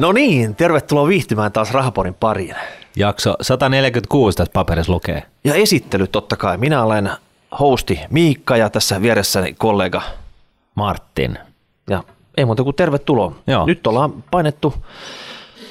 [0.00, 2.56] No niin, tervetuloa viihtymään taas Rahaporin pariin.
[2.96, 5.22] Jakso 146 tässä paperissa lukee.
[5.44, 6.58] Ja esittely totta kai.
[6.58, 7.10] Minä olen
[7.60, 10.02] hosti Miikka ja tässä vieressäni kollega.
[10.74, 11.38] Martin.
[11.90, 12.02] Ja
[12.36, 13.32] ei muuta kuin tervetuloa.
[13.46, 13.66] Joo.
[13.66, 14.74] Nyt ollaan painettu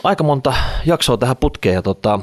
[0.04, 0.54] aika monta
[0.86, 1.76] jaksoa tähän putkeen.
[1.76, 2.20] Ja tota,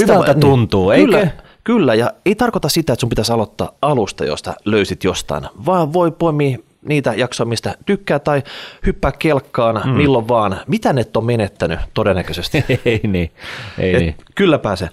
[0.00, 1.12] Hyvältä tuntuu, eikö?
[1.12, 1.30] kyllä,
[1.64, 6.10] Kyllä, ja ei tarkoita sitä, että sun pitäisi aloittaa alusta, josta löysit jostain, vaan voi
[6.10, 8.42] poimia niitä jaksoja, mistä tykkää tai
[8.86, 9.90] hyppää kelkkaan mm.
[9.90, 10.60] milloin vaan.
[10.66, 12.64] Mitä ne on menettänyt todennäköisesti?
[12.84, 13.30] ei niin,
[13.78, 14.16] ei Et niin.
[14.34, 14.88] Kyllä pääsee.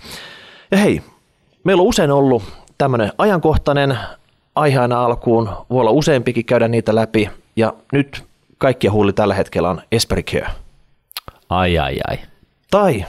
[0.72, 1.02] Ja hei,
[1.63, 2.44] meillä on usein ollut
[2.77, 3.98] tämmöinen ajankohtainen
[4.55, 8.24] aihe aina alkuun, voi olla useampikin käydä niitä läpi, ja nyt
[8.58, 10.48] kaikkia huuli tällä hetkellä on Esperi Care.
[11.49, 12.18] Ai ai ai.
[12.72, 13.05] Tai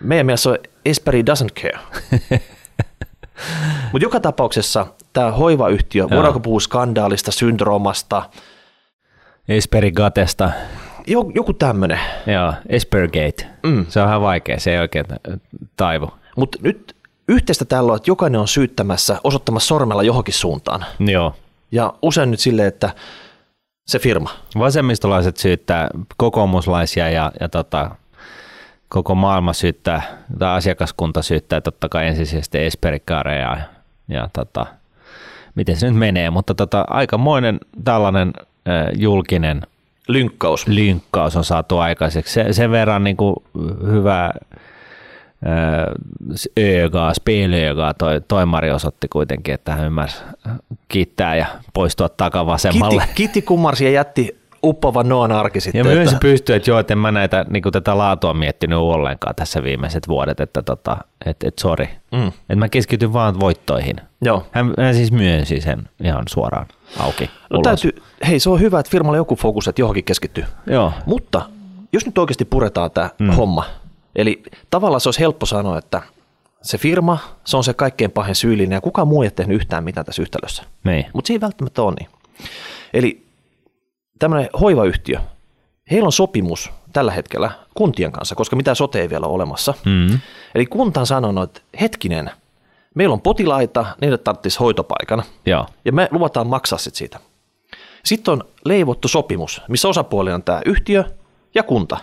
[0.00, 1.78] meidän mielestä se on Esperi Doesn't Care.
[3.92, 8.22] Mutta joka tapauksessa tämä hoivayhtiö, voidaanko puhua skandaalista, syndroomasta,
[9.48, 10.50] Esperi Gatesta.
[11.06, 12.00] jo- joku tämmöinen.
[12.26, 13.46] Joo, Espergate.
[13.62, 13.86] Mm.
[13.88, 15.06] Se on vähän vaikea, se ei oikein
[15.76, 16.10] taivu.
[16.36, 16.96] Mutta nyt
[17.28, 20.84] yhteistä tällä on, että jokainen on syyttämässä, osoittamassa sormella johonkin suuntaan.
[20.98, 21.34] Joo.
[21.72, 22.90] Ja usein nyt silleen, että
[23.86, 24.30] se firma.
[24.58, 27.90] Vasemmistolaiset syyttää kokoomuslaisia ja, ja tota,
[28.88, 30.02] koko maailma syyttää,
[30.38, 33.60] tai asiakaskunta syyttää totta kai ensisijaisesti Esperikaareja ja,
[34.08, 34.66] ja tota,
[35.54, 39.62] miten se nyt menee, mutta tota, aikamoinen tällainen äh, julkinen
[40.08, 40.66] Lynkkaus.
[40.66, 42.32] lynkkaus on saatu aikaiseksi.
[42.32, 43.36] Se, sen verran niin kuin
[43.86, 44.30] hyvä
[46.58, 50.22] öögaa, spelöögaa toi, toimari osoitti kuitenkin, että hän ymmärsi
[50.88, 53.02] kiittää ja poistua takavasemmalle.
[53.02, 55.78] Kitti, kitti kummarsi ja jätti uppovan Noan arki sitten.
[55.78, 58.78] Ja myös että, pystyy, että joo, että en mä näitä, niin kuin tätä laatua miettinyt
[58.78, 61.88] ollenkaan tässä viimeiset vuodet, että tota, et, et sori.
[62.12, 62.26] Mm.
[62.28, 63.96] Että mä keskityn vaan voittoihin.
[64.22, 64.46] Joo.
[64.50, 66.66] Hän, hän siis myönsi sen ihan suoraan
[66.98, 67.62] auki No ulos.
[67.64, 70.44] täytyy, hei se on hyvä, että firmalla on joku fokus, että johonkin keskittyy.
[70.66, 71.42] Joo, Mutta
[71.92, 73.30] jos nyt oikeasti puretaan tämä mm.
[73.30, 73.64] homma,
[74.16, 76.02] eli tavallaan se olisi helppo sanoa, että
[76.62, 80.06] se firma, se on se kaikkein pahin syyllinen ja kukaan muu ei tehnyt yhtään mitään
[80.06, 80.62] tässä yhtälössä.
[80.84, 81.06] niin.
[81.12, 82.08] Mutta se ei välttämättä ole niin.
[82.94, 83.27] Eli
[84.18, 85.18] tämmöinen hoivayhtiö,
[85.90, 89.74] heillä on sopimus tällä hetkellä kuntien kanssa, koska mitä sote ei vielä ole olemassa.
[89.84, 90.18] Mm.
[90.54, 92.30] Eli kunta on sanonut, että hetkinen,
[92.94, 97.20] meillä on potilaita, niille tarvitsisi hoitopaikan Joo, ja me luvataan maksaa sit siitä.
[98.04, 101.04] Sitten on leivottu sopimus, missä osapuoli on tämä yhtiö
[101.54, 101.98] ja kunta.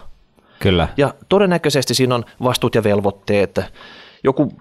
[0.60, 0.88] kyllä.
[0.98, 3.62] Ja todennäköisesti siinä on vastuut ja velvoitteet.
[4.24, 4.54] Joku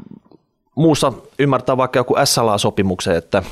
[0.74, 3.42] muussa ymmärtää vaikka joku SLA-sopimuksen, että,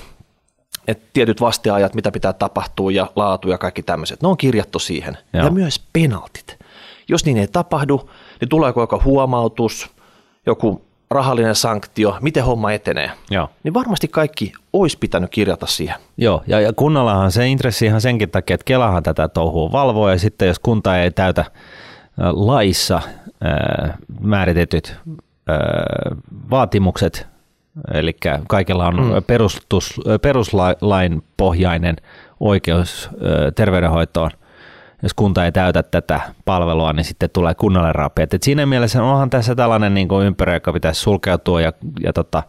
[0.88, 5.18] että tietyt vasteajat, mitä pitää tapahtua ja laatu ja kaikki tämmöiset, ne on kirjattu siihen.
[5.32, 5.44] Joo.
[5.44, 6.58] Ja myös penaltit.
[7.08, 8.10] Jos niin ei tapahdu,
[8.40, 9.90] niin tuleeko joku huomautus,
[10.46, 13.10] joku rahallinen sanktio, miten homma etenee.
[13.30, 13.48] Joo.
[13.62, 15.96] Niin varmasti kaikki olisi pitänyt kirjata siihen.
[16.16, 20.18] Joo, ja, ja kunnallahan se intressi ihan senkin takia, että Kelahan tätä touhua valvoo, ja
[20.18, 21.48] sitten jos kunta ei täytä äh,
[22.32, 25.56] laissa äh, määritetyt äh,
[26.50, 27.26] vaatimukset,
[27.94, 28.16] eli
[28.48, 29.22] kaikilla on mm.
[29.26, 31.96] perustus, peruslain pohjainen
[32.40, 33.10] oikeus
[33.54, 34.30] terveydenhoitoon,
[35.02, 38.34] jos kunta ei täytä tätä palvelua, niin sitten tulee kunnalle rapeat.
[38.34, 41.72] Et siinä mielessä onhan tässä tällainen niin kuin ympyrä, joka pitäisi sulkeutua ja,
[42.02, 42.42] ja tota,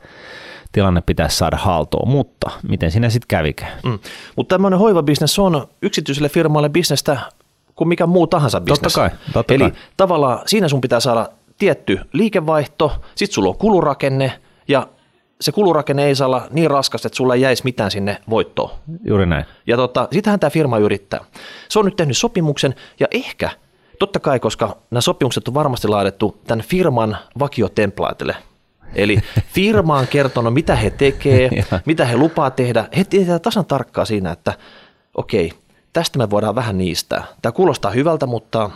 [0.72, 3.72] tilanne pitäisi saada haltuun, mutta miten siinä sitten kävikään?
[3.84, 4.00] Mm.
[4.36, 7.18] Mutta tämmöinen hoivabisnes on yksityiselle firmalle bisnestä
[7.76, 8.96] kuin mikä muu tahansa bisnes.
[8.96, 9.80] kai, totta Eli kai.
[9.98, 14.88] tavallaan siinä sun pitää saada tietty liikevaihto, sit sulla on kulurakenne ja
[15.44, 18.72] se kulurakenne ei saa olla niin raskas, että sulla ei jäisi mitään sinne voittoon.
[19.06, 19.46] Juuri näin.
[19.68, 21.26] Ja tota, sitähän tämä firma yrittää.
[21.70, 23.50] Se on nyt tehnyt sopimuksen ja ehkä,
[24.00, 28.36] totta kai, koska nämä sopimukset on varmasti laadittu tämän firman vakiotemplaatille.
[28.96, 29.20] Eli
[29.56, 31.50] firma on kertonut, mitä he tekee,
[31.86, 32.86] mitä he lupaa tehdä.
[32.98, 34.54] He tietää tasan tarkkaa siinä, että
[35.16, 35.52] okei,
[35.94, 37.24] tästä me voidaan vähän niistää.
[37.42, 38.70] Tämä kuulostaa hyvältä, mutta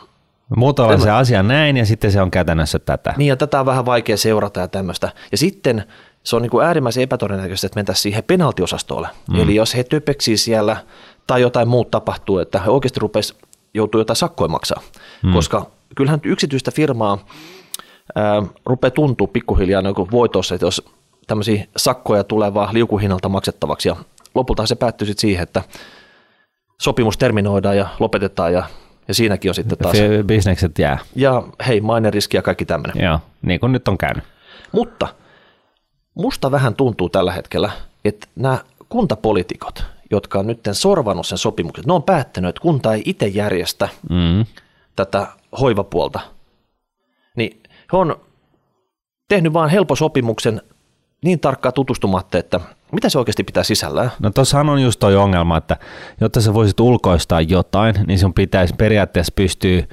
[0.55, 3.13] Muotoilla se asia näin ja sitten se on käytännössä tätä.
[3.17, 5.11] niin ja tätä on vähän vaikea seurata ja tämmöistä.
[5.31, 5.83] Ja sitten
[6.27, 9.07] se on niin kuin äärimmäisen epätodennäköistä, että mentäisiin siihen penaltiosastolle.
[9.31, 9.39] Mm.
[9.39, 10.77] Eli jos he töpeksii siellä
[11.27, 13.35] tai jotain muuta tapahtuu, että he oikeasti rupes
[13.73, 14.81] joutuu jotain sakkoja maksaa.
[15.23, 15.33] Mm.
[15.33, 17.25] Koska kyllähän yksityistä firmaa
[18.15, 20.85] ää, rupeaa tuntua pikkuhiljaa niin voitossa, että jos
[21.27, 23.95] tämmöisiä sakkoja tulee vaan liukuhinnalta maksettavaksi ja
[24.35, 25.63] lopulta se päättyy sitten siihen, että
[26.81, 28.63] sopimus terminoidaan ja lopetetaan ja,
[29.07, 29.97] ja siinäkin on sitten taas.
[30.25, 30.97] Bisnekset jää.
[31.15, 33.05] Ja hei, maineriski ja kaikki tämmöinen.
[33.05, 34.23] Joo, niin kuin nyt on käynyt.
[34.71, 35.07] Mutta
[36.17, 37.71] musta vähän tuntuu tällä hetkellä,
[38.05, 38.57] että nämä
[38.89, 43.89] kuntapolitiikot, jotka on nyt sorvannut sen sopimuksen, ne on päättänyt, että kunta ei itse järjestä
[44.09, 44.45] Mm.
[44.95, 45.27] tätä
[45.59, 46.19] hoivapuolta,
[47.35, 48.15] niin he on
[49.27, 50.61] tehnyt vaan helpon sopimuksen
[51.23, 52.59] niin tarkkaan tutustumatta, että
[52.91, 54.11] mitä se oikeasti pitää sisällään.
[54.19, 55.77] No tossahan on just toi ongelma, että
[56.21, 59.83] jotta sä voisit ulkoistaa jotain, niin sun pitäisi periaatteessa pystyä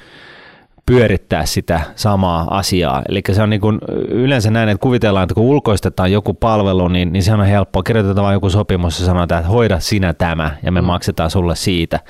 [0.86, 3.02] pyörittää sitä samaa asiaa.
[3.08, 3.78] Eli se on niin kuin
[4.08, 7.82] yleensä näin, että kuvitellaan, että kun ulkoistetaan joku palvelu, niin, niin se on helppoa.
[7.82, 10.86] Kirjoitetaan vain joku sopimus ja sanotaan, että hoida sinä tämä ja me mm.
[10.86, 12.00] maksetaan sulle siitä.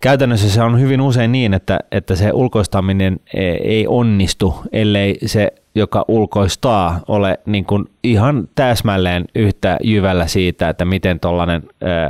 [0.00, 5.52] Käytännössä se on hyvin usein niin, että, että se ulkoistaminen e, ei onnistu, ellei se,
[5.74, 11.62] joka ulkoistaa, ole niin kuin ihan täsmälleen yhtä jyvällä siitä, että miten tuollainen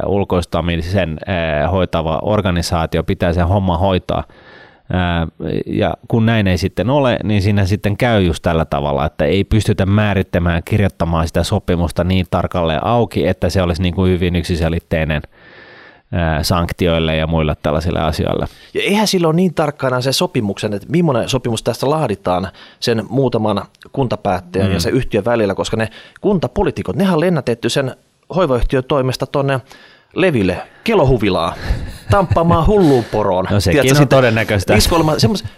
[0.06, 1.18] ulkoistamisen
[1.72, 4.24] hoitava organisaatio pitää sen homma hoitaa–
[5.66, 9.44] ja kun näin ei sitten ole, niin siinä sitten käy just tällä tavalla, että ei
[9.44, 15.22] pystytä määrittämään, kirjoittamaan sitä sopimusta niin tarkalleen auki, että se olisi niin kuin hyvin yksiselitteinen
[16.42, 18.46] sanktioille ja muille tällaisille asioille.
[18.74, 22.48] Ja eihän silloin niin tarkkana se sopimuksen, että millainen sopimus tästä laaditaan
[22.80, 24.74] sen muutaman kuntapäättäjän mm.
[24.74, 25.88] ja se yhtiön välillä, koska ne
[26.20, 27.96] kuntapolitiikot, nehän on lennätetty sen
[28.34, 29.60] hoivayhtiön toimesta tuonne
[30.14, 31.54] leville, kelohuvilaa,
[32.10, 33.46] tamppaamaan hulluun poroon.
[33.50, 34.74] No sekin Tiedätkö, on todennäköistä.
[34.74, 35.12] Iskolma,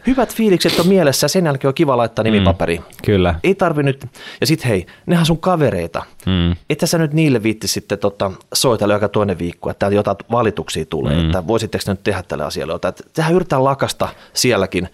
[0.07, 2.79] hyvät fiilikset on mielessä, sen jälkeen on kiva laittaa nimipaperi.
[2.79, 3.35] Mm, kyllä.
[3.45, 4.07] Ei tarvi nyt,
[4.41, 6.03] ja sitten hei, nehän sun kavereita.
[6.27, 6.57] Mm.
[6.71, 11.15] Että sä nyt niille viitti sitten tota, soitella joka toinen viikko, että jotain valituksia tulee,
[11.15, 11.25] mm.
[11.25, 12.95] että voisitteko nyt tehdä tälle asialle jotain.
[13.13, 14.89] Tähän yritetään lakasta sielläkin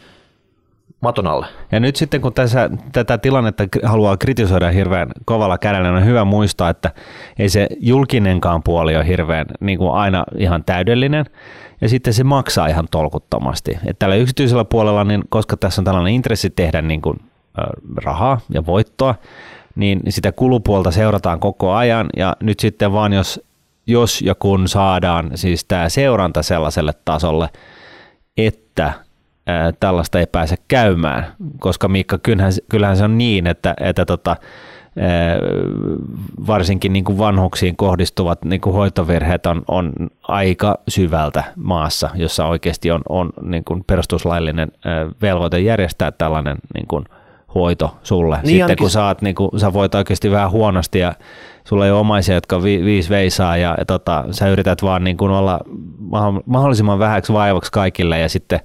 [1.01, 1.47] maton alle.
[1.73, 6.71] Ja nyt sitten kun tässä, tätä tilannetta haluaa kritisoida hirveän kovalla kädellä, on hyvä muistaa,
[6.71, 6.91] että
[7.39, 11.25] ei se julkinenkaan puoli ole hirveän niin kuin aina ihan täydellinen,
[11.81, 13.71] ja sitten se maksaa ihan tolkuttomasti.
[13.73, 17.21] Että tällä yksityisellä puolella, niin koska tässä on tällainen intressi tehdä niin kuin,
[18.05, 19.15] rahaa ja voittoa,
[19.75, 23.41] niin sitä kulupuolta seurataan koko ajan, ja nyt sitten vaan jos,
[23.87, 27.49] jos ja kun saadaan siis tämä seuranta sellaiselle tasolle,
[28.37, 28.93] että
[29.81, 31.27] tällaista ei pääse käymään,
[31.59, 34.37] koska Miikka, kyllähän, kyllähän se on niin, että, että tota,
[36.47, 39.93] varsinkin niin kuin vanhuksiin kohdistuvat niin kuin hoitovirheet on, on
[40.23, 44.73] aika syvältä maassa, jossa oikeasti on, on niin kuin perustuslaillinen
[45.23, 47.05] velvoite järjestää tällainen niin kuin
[47.55, 48.37] hoito sulle.
[48.37, 48.85] Niin Sitten ainakin...
[48.85, 51.15] kun saat, niin kuin, sä voit oikeasti vähän huonosti ja
[51.65, 55.17] sulla ei ole omaisia, jotka vi, viisi veisaa ja, ja tota, sä yrität vaan niin
[55.17, 55.61] kuin olla
[56.47, 58.61] mahdollisimman vähäksi vaivaksi kaikille ja sitten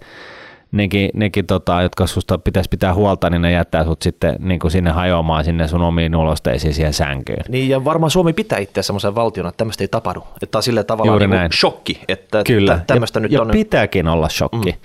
[0.73, 4.71] nekin, nekin tota, jotka susta pitäisi pitää huolta, niin ne jättää sut sitten niin kuin
[4.71, 7.43] sinne hajoamaan sinne sun omiin ulosteisiin siihen sänkyyn.
[7.49, 10.23] Niin ja varmaan Suomi pitää itse semmoisen valtiona, että tämmöistä ei tapahdu.
[10.41, 11.51] Että on sille tavallaan niin näin.
[11.51, 12.79] shokki, että Kyllä.
[12.87, 13.49] tämmöistä ja, nyt ja on.
[13.51, 14.71] pitääkin olla shokki.
[14.71, 14.77] Mm.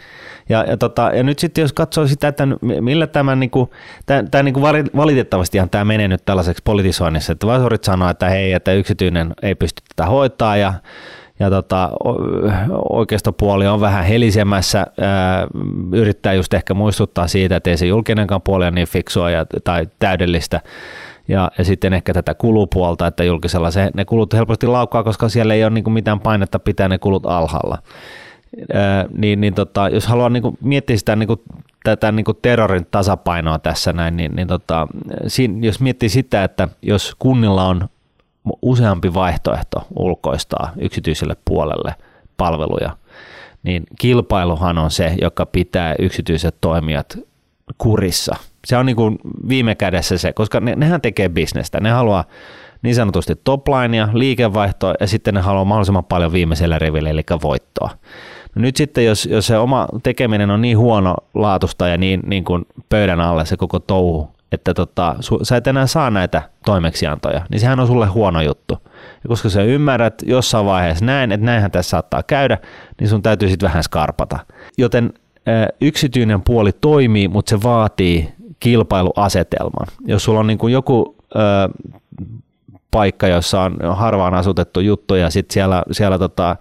[0.48, 2.48] Ja, ja, tota, ja nyt sitten jos katsoo sitä, että
[2.80, 3.70] millä tämä, niin kuin,
[4.06, 4.64] tämä, tämä niin kuin
[4.96, 9.82] valitettavasti tämä menee nyt tällaiseksi politisoinnissa, että Vasorit sanoo, että hei, että yksityinen ei pysty
[9.96, 10.74] tätä hoitaa ja
[11.40, 11.90] ja tota,
[12.88, 15.46] oikeistopuoli on vähän helisemässä, ää,
[15.92, 19.86] yrittää just ehkä muistuttaa siitä, että ei se julkinenkaan puoli ole niin fiksua ja, tai
[19.98, 20.60] täydellistä,
[21.28, 25.54] ja, ja sitten ehkä tätä kulupuolta, että julkisella se, ne kulut helposti laukkaa, koska siellä
[25.54, 27.78] ei ole niin mitään painetta pitää ne kulut alhaalla.
[28.72, 31.40] Ää, niin, niin tota, jos haluaa niin miettiä sitä niin kuin,
[31.84, 34.86] tätä niin kuin terrorin tasapainoa tässä näin, niin, niin tota,
[35.26, 37.88] siinä, jos miettii sitä, että jos kunnilla on
[38.62, 41.94] useampi vaihtoehto ulkoistaa yksityiselle puolelle
[42.36, 42.96] palveluja,
[43.62, 47.18] niin kilpailuhan on se, joka pitää yksityiset toimijat
[47.78, 48.36] kurissa.
[48.66, 49.18] Se on niin kuin
[49.48, 51.80] viime kädessä se, koska ne, nehän tekee bisnestä.
[51.80, 52.24] Ne haluaa
[52.82, 57.90] niin sanotusti toplinea, liikevaihtoa ja sitten ne haluaa mahdollisimman paljon viimeisellä rivillä, eli voittoa.
[58.54, 62.44] No nyt sitten, jos, jos se oma tekeminen on niin huono laatusta ja niin, niin
[62.44, 67.42] kuin pöydän alle se koko touhu, että tota, su, sä et enää saa näitä toimeksiantoja,
[67.50, 68.78] niin sehän on sulle huono juttu.
[69.24, 72.58] Ja koska sä ymmärrät jossain vaiheessa näin, että näinhän tässä saattaa käydä,
[73.00, 74.38] niin sun täytyy sitten vähän skarpata.
[74.78, 75.12] Joten
[75.80, 79.86] yksityinen puoli toimii, mutta se vaatii kilpailuasetelman.
[80.06, 81.38] Jos sulla on niin kuin joku ä,
[82.90, 86.56] paikka, jossa on harvaan asutettu juttu ja sitten siellä, siellä tota,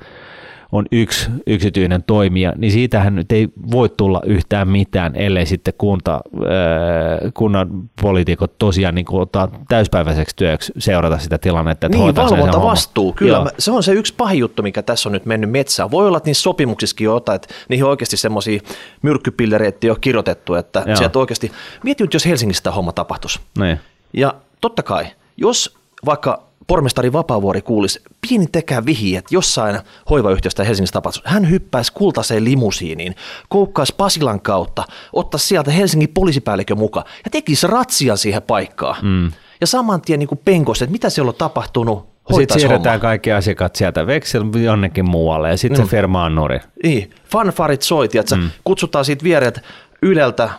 [0.71, 6.13] on yksi yksityinen toimija, niin siitähän nyt ei voi tulla yhtään mitään, ellei sitten kunta,
[6.15, 7.69] äh, kunnan
[8.01, 11.87] poliitikot tosiaan niin kuin ottaa täyspäiväiseksi työksi seurata sitä tilannetta.
[11.87, 13.13] Että niin, valvonta vastuu.
[13.13, 13.49] Kyllä, Joo.
[13.59, 15.91] se on se yksi pahin juttu, mikä tässä on nyt mennyt metsään.
[15.91, 18.59] Voi olla, että niissä sopimuksissakin jotain, että niihin on oikeasti semmoisia
[19.01, 20.95] myrkkypillereitä jo kirjoitettu, että Joo.
[20.95, 21.51] sieltä oikeasti,
[21.83, 23.39] mieti nyt, jos Helsingissä tämä homma tapahtuisi.
[23.59, 23.79] Niin.
[24.13, 25.05] Ja totta kai,
[25.37, 31.29] jos vaikka pormestari Vapaavuori kuulisi pieni tekää vihi, että jossain hoivayhtiöstä Helsingistä tapahtuisi.
[31.29, 33.15] Hän hyppäisi kultaiseen limusiiniin,
[33.49, 34.83] koukkaisi Pasilan kautta,
[35.13, 39.05] ottaisi sieltä Helsingin poliisipäällikön mukaan ja tekisi ratsian siihen paikkaan.
[39.05, 39.31] Mm.
[39.61, 43.01] Ja saman tien niin penkoisi, että mitä siellä on tapahtunut, sitten siirretään homma.
[43.01, 45.85] kaikki asiakkaat sieltä veksel jonnekin muualle ja sitten mm.
[45.85, 46.59] se firma on nuri.
[46.83, 47.81] Niin, fanfarit
[48.19, 48.49] että mm.
[48.63, 49.61] kutsutaan siitä viereltä
[50.01, 50.49] Yleltä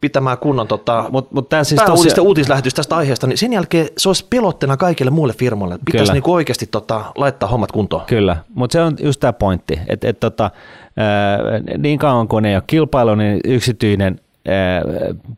[0.00, 4.08] pitämään kunnon tota, Mut, mut tää siis tosiaan- uutislähetys tästä aiheesta, niin sen jälkeen se
[4.08, 5.78] olisi pelotteena kaikille muille firmoille.
[5.84, 8.02] Pitäisi niinku oikeasti tota, laittaa hommat kuntoon.
[8.06, 10.50] Kyllä, mutta se on just tämä pointti, että et tota,
[10.96, 11.38] ää,
[11.78, 14.82] niin kauan kuin ei ole kilpailu, niin yksityinen ää,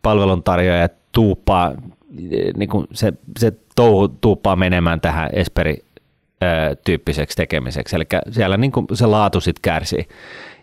[0.02, 1.72] palveluntarjoaja tuuppaa,
[2.56, 5.84] niin kuin se, se touhu tuuppaa menemään tähän Esperi
[6.84, 10.08] tyyppiseksi tekemiseksi, eli siellä niin kuin se laatu sitten kärsii.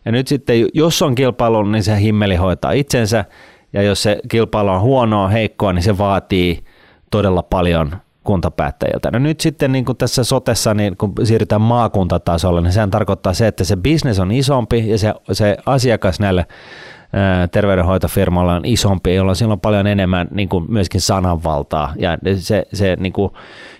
[0.05, 3.25] Ja nyt sitten, jos on kilpailu, niin se himmeli hoitaa itsensä,
[3.73, 6.63] ja jos se kilpailu on huonoa, heikkoa, niin se vaatii
[7.11, 7.91] todella paljon
[8.23, 9.11] kuntapäättäjiltä.
[9.11, 13.47] No nyt sitten niin kuin tässä sotessa, niin kun siirrytään maakuntatasolle, niin sehän tarkoittaa se,
[13.47, 16.45] että se business on isompi ja se, se asiakas näille
[17.51, 21.93] terveydenhoitofirmoilla on isompi, jolloin sillä on paljon enemmän niin kuin myöskin sananvaltaa.
[21.97, 23.31] Ja se, se, niin kuin,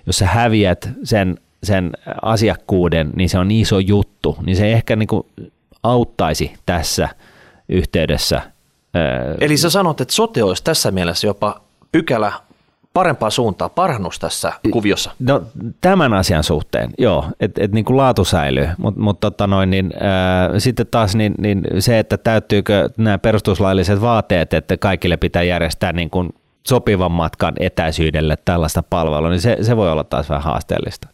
[0.06, 1.92] jos sä häviät sen, sen
[2.22, 4.38] asiakkuuden, niin se on iso juttu.
[4.46, 5.24] Niin se ehkä niin kuin
[5.84, 7.10] auttaisi tässä
[7.70, 8.42] yhteydessä.
[8.94, 12.32] Ää, Eli sä sanot, että sote olisi tässä mielessä jopa pykälä
[12.94, 15.12] parempaa suuntaa, parannus tässä kuviossa.
[15.20, 15.42] No
[15.82, 20.60] tämän asian suhteen, joo, että et, niinku laatu säilyy, mutta mut, tota noin, niin, ää,
[20.60, 26.10] sitten taas niin, niin se, että täyttyykö nämä perustuslailliset vaateet, että kaikille pitää järjestää niin
[26.10, 26.30] kuin
[26.68, 31.08] sopivan matkan etäisyydelle tällaista palvelua, niin se, se voi olla taas vähän haasteellista.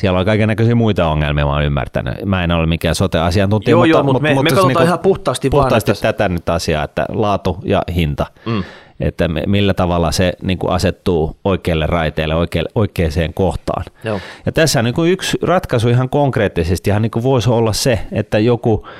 [0.00, 2.24] Siellä on kaiken näköisiä muita ongelmia, mä oon ymmärtänyt.
[2.24, 5.50] Mä en ole mikään sote-asiantuntija, Joo, mutta, joo, mutta me- me katsotaan niinku ihan puhtaasti
[5.50, 8.26] vaan, puhtaasti että- tätä nyt asiaa, että laatu ja hinta.
[8.46, 8.64] Mm.
[9.00, 13.84] Että millä tavalla se niin kuin asettuu oikealle raiteelle, oikealle, oikeaan kohtaan.
[14.04, 14.20] Joo.
[14.46, 18.38] Ja tässä niin kuin yksi ratkaisu ihan konkreettisesti ihan niin kuin voisi olla se, että
[18.38, 18.92] joku, jo-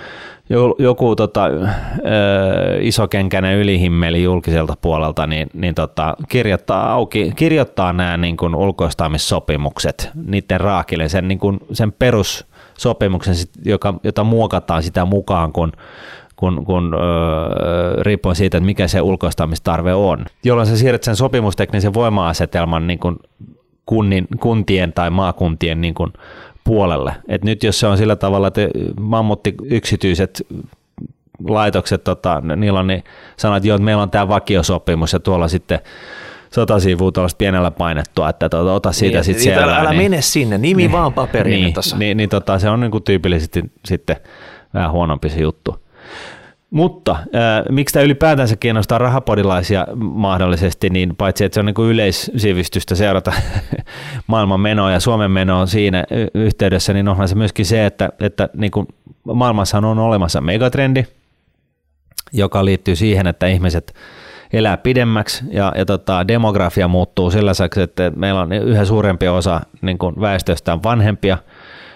[0.79, 1.51] joku tota, ö,
[2.81, 10.61] isokenkäinen ylihimmeli julkiselta puolelta niin, niin tota, kirjoittaa auki, kirjoittaa nämä niin kuin ulkoistamissopimukset niiden
[10.61, 15.73] raakille, sen, niin kuin, sen perussopimuksen, joka, jota muokataan sitä mukaan, kun
[16.37, 21.95] kun, kun öö, riippuen siitä, että mikä se ulkoistamistarve on, jolloin sä siirrät sen sopimusteknisen
[21.95, 23.17] voima-asetelman niin kuin
[23.87, 26.13] kunnin, kuntien tai maakuntien niin kuin
[26.71, 27.15] puolelle.
[27.29, 28.61] Et nyt jos se on sillä tavalla, että
[29.01, 30.47] mammutti yksityiset
[31.49, 33.03] laitokset, tota, niillä on niin
[33.57, 35.79] että joo, että meillä on tämä vakiosopimus ja tuolla sitten
[36.53, 39.75] sata sivua tuollaista pienellä painettua, että tuota, ota siitä Niin, sitten niin, selvää.
[39.75, 41.97] älä, älä niin, mene sinne, nimi vaan paperiin niin, tässä.
[41.97, 44.17] niin, niin tota, se on niin kuin tyypillisesti sitten
[44.75, 45.77] vähän huonompi se juttu.
[46.71, 51.91] Mutta äh, miksi tämä ylipäätänsä kiinnostaa rahapodilaisia mahdollisesti, niin paitsi että se on niin kuin
[51.91, 53.33] yleissivistystä seurata
[54.27, 58.71] maailman menoa ja Suomen menoa siinä yhteydessä, niin onhan se myöskin se, että, että niin
[58.71, 58.87] kuin
[59.25, 61.05] maailmassa on olemassa megatrendi,
[62.33, 63.95] joka liittyy siihen, että ihmiset
[64.53, 69.99] elää pidemmäksi ja, ja tota, demografia muuttuu sellaiseksi, että meillä on yhä suurempi osa niin
[69.99, 71.39] kuin väestöstä on vanhempia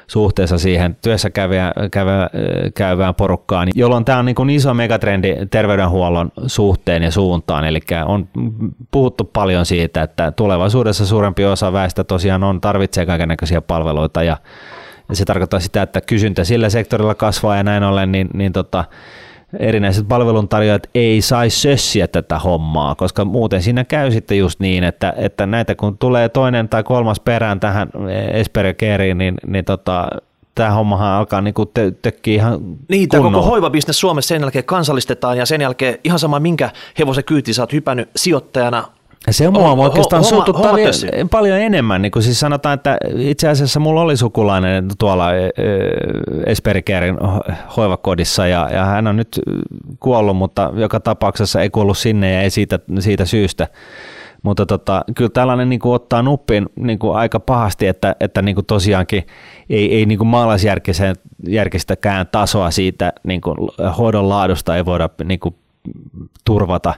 [0.07, 2.31] suhteessa siihen työssä kävä, kävä,
[2.75, 8.29] käyvään porukkaan, jolloin tämä on niin kuin iso megatrendi terveydenhuollon suhteen ja suuntaan, eli on
[8.91, 14.37] puhuttu paljon siitä, että tulevaisuudessa suurempi osa väestä tosiaan on, tarvitsee kaikenlaisia palveluita ja
[15.13, 18.85] se tarkoittaa sitä, että kysyntä sillä sektorilla kasvaa ja näin ollen, niin, niin tota,
[19.59, 25.15] erinäiset palveluntarjoajat ei saisi sössiä tätä hommaa, koska muuten siinä käy sitten just niin, että,
[25.17, 27.89] että näitä kun tulee toinen tai kolmas perään tähän
[28.33, 30.09] Esperi Keeriin, niin, niin tota,
[30.55, 35.39] tämä hommahan alkaa niinku tö, tökkiä ihan Niin, tämä koko hoivabisnes Suomessa sen jälkeen kansallistetaan
[35.39, 38.85] ja sen jälkeen ihan sama minkä hevosen kyyti sä oot hypännyt sijoittajana.
[39.31, 41.29] Se mua Homma- oikeastaan homma- suututtaa li- tössiin.
[41.29, 42.03] paljon enemmän.
[42.03, 45.29] Niin kuin siis sanotaan, että itse asiassa mulla oli sukulainen tuolla
[46.47, 47.17] Esperi Keerin
[47.77, 49.41] hoivakodissa ja, ja hän on nyt
[50.01, 53.69] kuollut, mutta joka tapauksessa ei kuollut sinne ja ei siitä, siitä syystä.
[54.43, 58.55] Mutta tota, kyllä tällainen niin kuin ottaa nuppiin niin kuin aika pahasti, että, että niin
[58.55, 59.27] kuin tosiaankin
[59.71, 63.57] ei, ei niin kuin maalaisjärkistäkään tasoa siitä niin kuin
[63.99, 65.55] hoidon laadusta ei voida niin kuin
[66.45, 66.95] turvata.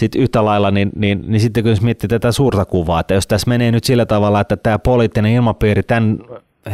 [0.00, 3.48] Sitten yhtä lailla, niin, niin, niin sitten kun miettii tätä suurta kuvaa, että jos tässä
[3.48, 6.18] menee nyt sillä tavalla, että tämä poliittinen ilmapiiri tämän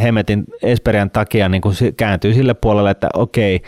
[0.02, 3.62] Hemetin Esperian takia niin kuin se kääntyy sille puolelle, että okei,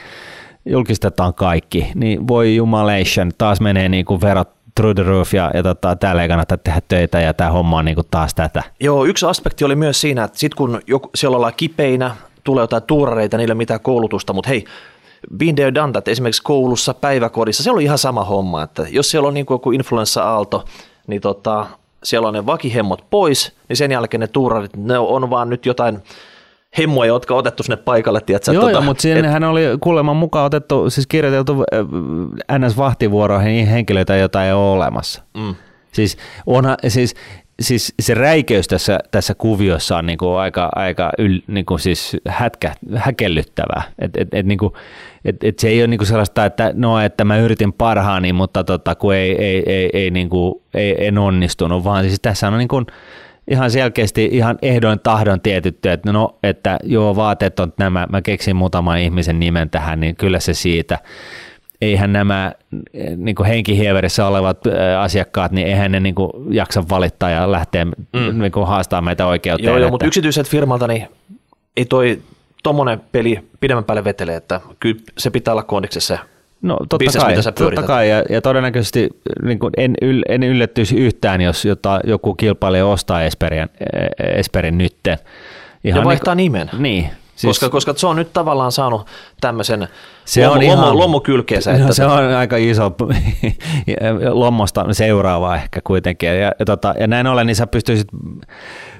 [0.67, 5.63] julkistetaan kaikki, niin voi jumalation, taas menee niin kuin verot through the roof ja, ja
[5.63, 8.63] tota, täällä ei kannata tehdä töitä ja tämä homma on niin kuin taas tätä.
[8.81, 12.11] Joo, yksi aspekti oli myös siinä, että sit kun joku, siellä ollaan kipeinä,
[12.45, 14.65] tulee jotain tuurareita, niillä ei ole mitään koulutusta, mutta hei,
[15.37, 19.29] been there done that, esimerkiksi koulussa, päiväkodissa, se on ihan sama homma, että jos siellä
[19.29, 20.65] on niin kuin joku influenssa-aalto,
[21.07, 21.67] niin tota,
[22.05, 26.03] siellä on ne vakihemmot pois, niin sen jälkeen ne tuurarit, ne on vaan nyt jotain
[26.79, 28.53] hemmoja, jotka on otettu sinne paikalle, tiedätkö?
[28.53, 34.45] Joo, tota, joo, mutta sinnehän oli kuuleman mukaan otettu, siis kirjoiteltu äh, NS-vahtivuoroihin henkilöitä, joita
[34.45, 35.23] ei ole olemassa.
[35.35, 35.55] Mm.
[35.93, 37.15] Siis, onhan, siis
[37.61, 42.17] siis se räikeys tässä, tässä kuviossa on niin kuin aika, aika yl, niin kuin siis
[42.29, 43.83] hätkä, häkellyttävää.
[43.99, 44.73] Et, et, et, niin kuin,
[45.25, 48.65] et, et se ei ole niin kuin sellaista, että no, että mä yritin parhaani, mutta
[48.65, 52.59] tota, kun ei, ei, ei, ei, niin kuin, ei, en onnistunut, vaan siis tässä on
[52.59, 52.87] niin kuin,
[53.51, 58.57] ihan selkeästi ihan ehdoin tahdon tietytty, että no, että joo, vaateet on nämä, mä keksin
[58.57, 60.99] muutaman ihmisen nimen tähän, niin kyllä se siitä
[61.81, 62.53] eihän nämä
[63.17, 64.59] niin kuin henkihieverissä olevat
[65.01, 67.93] asiakkaat, niin eihän ne niin kuin jaksa valittaa ja lähteä mm.
[68.43, 69.67] niin kuin haastaa meitä oikeuteen.
[69.67, 71.07] Joo, joo mutta yksityiset firmalta, niin
[71.77, 72.23] ei toi
[72.63, 76.19] tuommoinen peli pidemmän päälle vetele, että kyllä se pitää olla kondiksessa
[76.63, 79.09] No totta business, kai, mitä totta kai ja, ja todennäköisesti
[79.43, 83.69] niin kuin en, yl, en yllättyisi yhtään, jos jota, joku kilpailija ostaa Esperin,
[84.19, 85.19] Esperin nytten.
[85.85, 86.71] Ihan ja vaihtaa niin, nimen.
[86.79, 89.07] Niin, Siis, koska, koska se on nyt tavallaan saanut
[89.41, 89.89] tämmöisen
[90.25, 91.73] se lomo, on ihan, lomo, lomokylkeensä.
[91.73, 92.97] No, että se on aika iso
[94.43, 96.29] lommosta seuraava ehkä kuitenkin.
[96.29, 98.09] Ja, ja, tota, ja näin ollen, niin sä pystyisit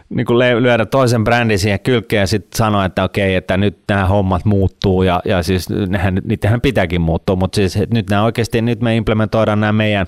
[0.09, 4.07] niin kuin lyödä toisen brändin siihen kylkeen ja sitten sanoa, että okei, että nyt nämä
[4.07, 8.63] hommat muuttuu ja, ja siis nehän, niitähän pitääkin muuttua, mutta siis että nyt nämä oikeasti,
[8.63, 10.07] nyt me implementoidaan nämä meidän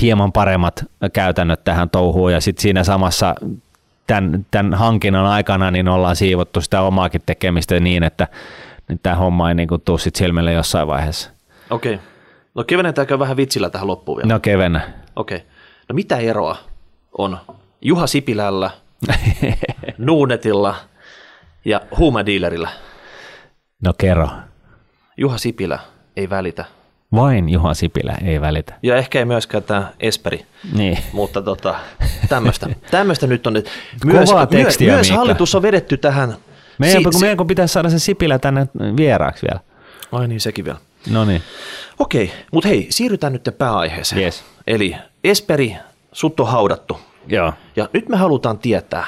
[0.00, 3.34] hieman paremmat käytännöt tähän touhuun ja sitten siinä samassa
[4.06, 8.28] tämän, tämän hankinnan aikana niin ollaan siivottu sitä omaakin tekemistä niin, että
[8.88, 11.30] niin tämä homma ei niin kuin tuu sit silmille jossain vaiheessa.
[11.70, 11.98] Okei.
[12.54, 14.32] No kevennetäänkö vähän vitsillä tähän loppuun vielä?
[14.32, 14.80] No kevennä.
[15.16, 15.38] Okei.
[15.88, 16.56] No mitä eroa
[17.18, 17.38] on
[17.82, 18.70] Juha Sipilällä,
[19.98, 20.74] Nuunetilla
[21.64, 22.68] ja huumadealerillä?
[23.82, 24.28] No kerro.
[25.16, 25.78] Juha Sipilä
[26.16, 26.64] ei välitä
[27.14, 28.74] vain Juha Sipilä ei välitä.
[28.82, 30.46] Ja ehkä ei myöskään tämä Esperi.
[30.72, 30.98] Niin.
[31.12, 31.74] Mutta tota,
[32.28, 32.68] tämmöistä.
[32.90, 33.54] tämmöistä nyt on.
[34.04, 36.36] Myös, Kovaa tekstiä, myös hallitus on vedetty tähän.
[36.78, 38.66] Meidän, si- meidän kun pitäisi saada se Sipilä tänne
[38.96, 39.60] vieraaksi vielä.
[40.12, 40.78] Ai niin, sekin vielä.
[41.10, 41.42] No niin.
[41.98, 44.22] Okei, mutta hei, siirrytään nyt pääaiheeseen.
[44.22, 44.44] Yes.
[44.66, 45.76] Eli Esperi,
[46.12, 47.00] sut on haudattu.
[47.26, 47.52] Joo.
[47.76, 49.06] Ja nyt me halutaan tietää,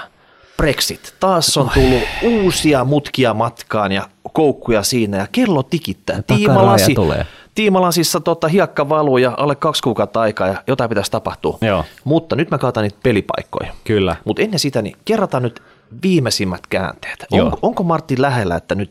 [0.57, 1.15] Brexit.
[1.21, 6.23] Taas on tullut uusia mutkia matkaan ja koukkuja siinä ja kello tikittää.
[6.23, 7.27] Tiimalasi, tulee.
[7.57, 11.59] Tiimalasissa tota, hiekka valuu ja alle kaksi kuukautta aikaa ja jotain pitäisi tapahtua.
[11.61, 11.85] Joo.
[12.05, 13.73] Mutta nyt mä kaatan niitä pelipaikkoja.
[13.85, 14.17] Kyllä.
[14.25, 15.63] Mutta ennen sitä, niin kerrataan nyt
[16.03, 17.27] viimeisimmät käänteet.
[17.33, 18.91] Onko, onko Martti lähellä, että nyt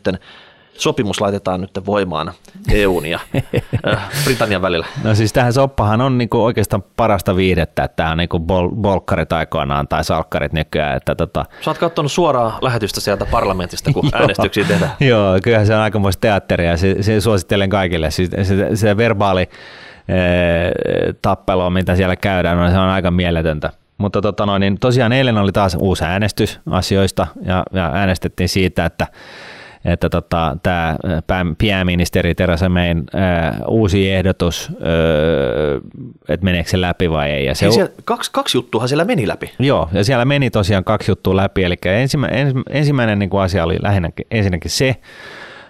[0.78, 2.32] sopimus laitetaan nyt voimaan
[2.72, 3.20] EUn ja
[3.88, 4.86] äh, Britannian välillä.
[5.04, 9.32] No siis tähän soppahan on niinku oikeastaan parasta viihdettä, että tämä on niinku bol- bolkkarit
[9.32, 10.96] aikoinaan tai salkkarit nykyään.
[10.96, 11.44] Että tota...
[11.60, 14.92] Sä oot katsonut suoraa lähetystä sieltä parlamentista, kun äänestyksiä tehdään.
[15.00, 18.10] Joo, kyllähän se on aikamoista teatteria se, se suosittelen kaikille.
[18.10, 19.48] Siis se, se verbaali
[20.08, 20.72] ee,
[21.22, 23.72] tappelu, mitä siellä käydään, no se on aika mieletöntä.
[23.98, 28.84] Mutta tota noin, niin tosiaan eilen oli taas uusi äänestys asioista ja, ja äänestettiin siitä,
[28.84, 29.06] että
[29.86, 30.56] että tota,
[31.26, 34.72] tämä pääministeri Theresa Mayn ää, uusi ehdotus,
[36.28, 37.44] että meneekö se läpi vai ei.
[37.44, 39.52] Ja se, siellä, kaksi, kaksi juttuahan siellä meni läpi.
[39.58, 42.28] Joo, ja siellä meni tosiaan kaksi juttua läpi, eli ensimmä,
[42.70, 44.96] ensimmäinen niin kuin asia oli lähinnä ensinnäkin se,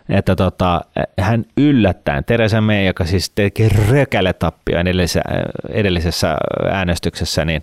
[0.08, 0.80] että tota,
[1.20, 5.22] hän yllättäen, Teresa May, joka siis teki rökäle tappio edellisessä,
[5.68, 6.36] edellisessä
[6.70, 7.62] äänestyksessä, niin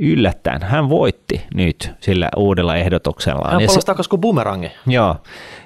[0.00, 3.50] yllättäen hän voitti nyt sillä uudella ehdotuksella.
[3.50, 4.72] Hän palasi takaisin kuin bumerangi.
[4.86, 5.16] Joo,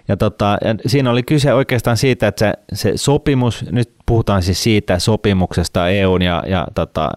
[0.09, 4.62] ja, tota, ja siinä oli kyse oikeastaan siitä, että se, se sopimus, nyt puhutaan siis
[4.62, 7.11] siitä sopimuksesta EUn ja, ja tota,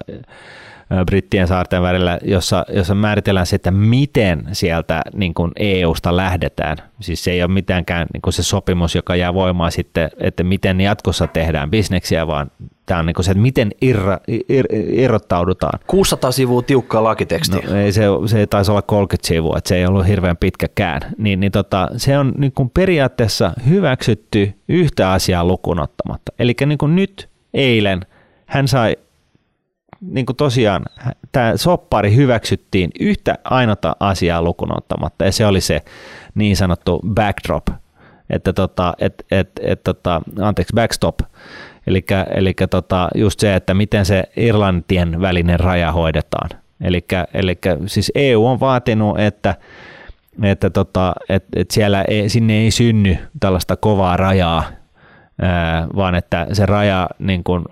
[1.06, 6.78] brittien saarten välillä, jossa, jossa määritellään se, että miten sieltä niin kuin EUsta lähdetään.
[7.00, 10.82] Siis se ei ole mitäänkään niin kuin se sopimus, joka jää voimaan sitten, että miten
[10.82, 12.52] jatkossa tehdään bisneksiä, vaan
[12.88, 14.18] tämä on niin se, että miten irra,
[14.50, 15.80] ir, irrottaudutaan.
[15.88, 17.62] 600 sivua tiukkaa lakitekstiä.
[17.70, 21.02] No, ei, se, se ei taisi olla 30 sivua, että se ei ollut hirveän pitkäkään.
[21.18, 26.32] Niin, niin tota, se on niin kuin periaatteessa hyväksytty yhtä asiaa lukuun ottamatta.
[26.40, 28.02] Eli niin kuin nyt eilen
[28.46, 28.96] hän sai
[30.02, 30.86] niin kuin tosiaan
[31.32, 35.82] tämä soppari hyväksyttiin yhtä ainota asiaa lukunottamatta, ja se oli se
[36.36, 37.68] niin sanottu backdrop,
[38.30, 41.20] että tota, et, et, et, tota, anteeksi, backstop,
[42.36, 46.50] eli tota, just se, että miten se Irlantien välinen raja hoidetaan.
[47.34, 49.56] Eli siis EU on vaatinut, että
[50.44, 54.64] että tota, et, et siellä ei, sinne ei synny tällaista kovaa rajaa,
[55.96, 57.64] vaan että se raja niin kuin,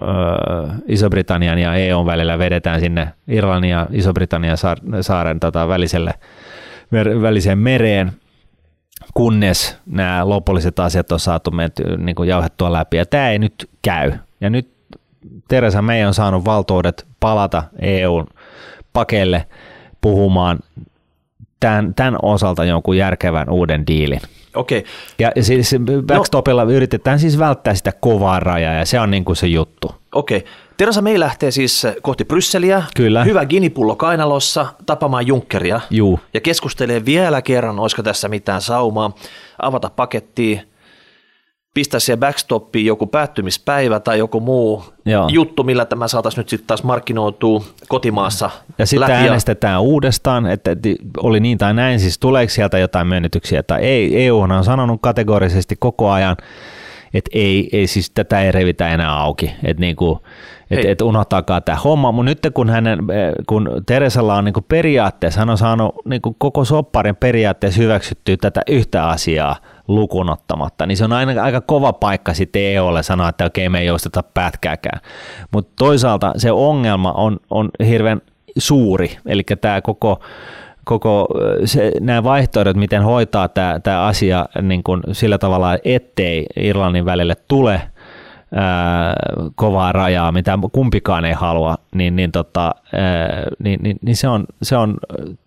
[0.88, 4.58] Iso-Britannian ja EUn välillä vedetään sinne Irlannin ja Iso-Britannian
[5.02, 6.14] saaren tota, väliselle,
[7.22, 8.12] väliseen mereen,
[9.16, 12.98] kunnes nämä lopulliset asiat on saatu menty, niin kuin jauhettua läpi.
[12.98, 14.12] Ja tämä ei nyt käy.
[14.42, 14.70] Ja nyt
[15.48, 18.28] Teresa May on saanut valtuudet palata EUn
[18.94, 19.48] pakeille
[20.02, 20.60] puhumaan
[21.60, 24.22] tämän, tämän osalta jonkun järkevän uuden diilin.
[24.56, 24.84] Okei.
[25.20, 25.76] Ja siis
[26.06, 26.72] backstopilla no.
[26.72, 29.96] yritetään siis välttää sitä kovaa rajaa ja se on niin kuin se juttu.
[30.12, 30.46] Okei.
[30.78, 32.84] Teresa May lähtee siis kohti Brysseliä.
[32.96, 33.24] Kyllä.
[33.24, 35.82] Hyvä ginipullo kainalossa tapamaan Junckeria.
[35.90, 36.20] Juu.
[36.34, 39.16] Ja keskustelee vielä kerran, olisiko tässä mitään saumaa,
[39.62, 40.62] avata pakettia,
[41.74, 45.30] pistää siihen backstoppiin joku päättymispäivä tai joku muu Joo.
[45.30, 50.90] juttu, millä tämä saataisiin nyt sitten taas markkinoituu kotimaassa Ja sitten äänestetään uudestaan, että että
[51.18, 54.26] oli niin tai näin, siis tuleeko sieltä jotain myönnytyksiä tai ei.
[54.26, 56.38] EU on sanonut kategorisesti koko ajan,
[57.18, 60.22] että ei, ei siis tätä ei revitä enää auki, että niinku,
[60.72, 60.92] et, Hei.
[60.92, 65.50] et unohtakaa tämä homma, mutta nyt kun, hänen, eh, kun Teresalla on niinku periaatteessa, hän
[65.50, 69.56] on saanut niinku koko sopparin periaatteessa hyväksyttyä tätä yhtä asiaa
[69.88, 73.80] lukuun ottamatta, niin se on aina aika kova paikka sitten EUlle sanoa, että okei, me
[73.80, 75.02] ei jousteta pätkääkään.
[75.52, 78.22] Mutta toisaalta se ongelma on, on hirveän
[78.58, 80.20] suuri, eli tämä koko,
[80.86, 81.28] koko
[81.66, 87.36] se, nämä vaihtoehdot, miten hoitaa tämä, tämä asia niin kuin sillä tavalla, ettei Irlannin välille
[87.48, 87.82] tule
[88.56, 89.14] ää,
[89.56, 94.46] kovaa rajaa, mitä kumpikaan ei halua, niin, niin, tota, ää, niin, niin, niin se, on,
[94.62, 94.98] se on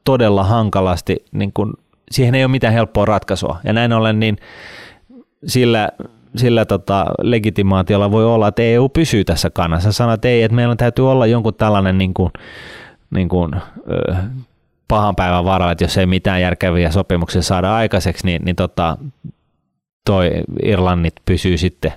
[0.05, 1.72] todella hankalasti, niin kuin,
[2.11, 3.57] siihen ei ole mitään helppoa ratkaisua.
[3.64, 4.37] Ja näin ollen niin
[5.46, 5.88] sillä,
[6.37, 9.92] sillä tota, legitimaatiolla voi olla, että EU pysyy tässä kannassa.
[9.92, 12.33] Sanoit, että ei, että meillä täytyy olla jonkun tällainen niin kuin,
[13.11, 13.53] niin kuin,
[14.88, 18.98] pahan päivän varalla, että jos ei mitään järkeviä sopimuksia saada aikaiseksi, niin, niin tota,
[20.07, 20.31] toi
[20.62, 21.92] Irlannit pysyy sitten,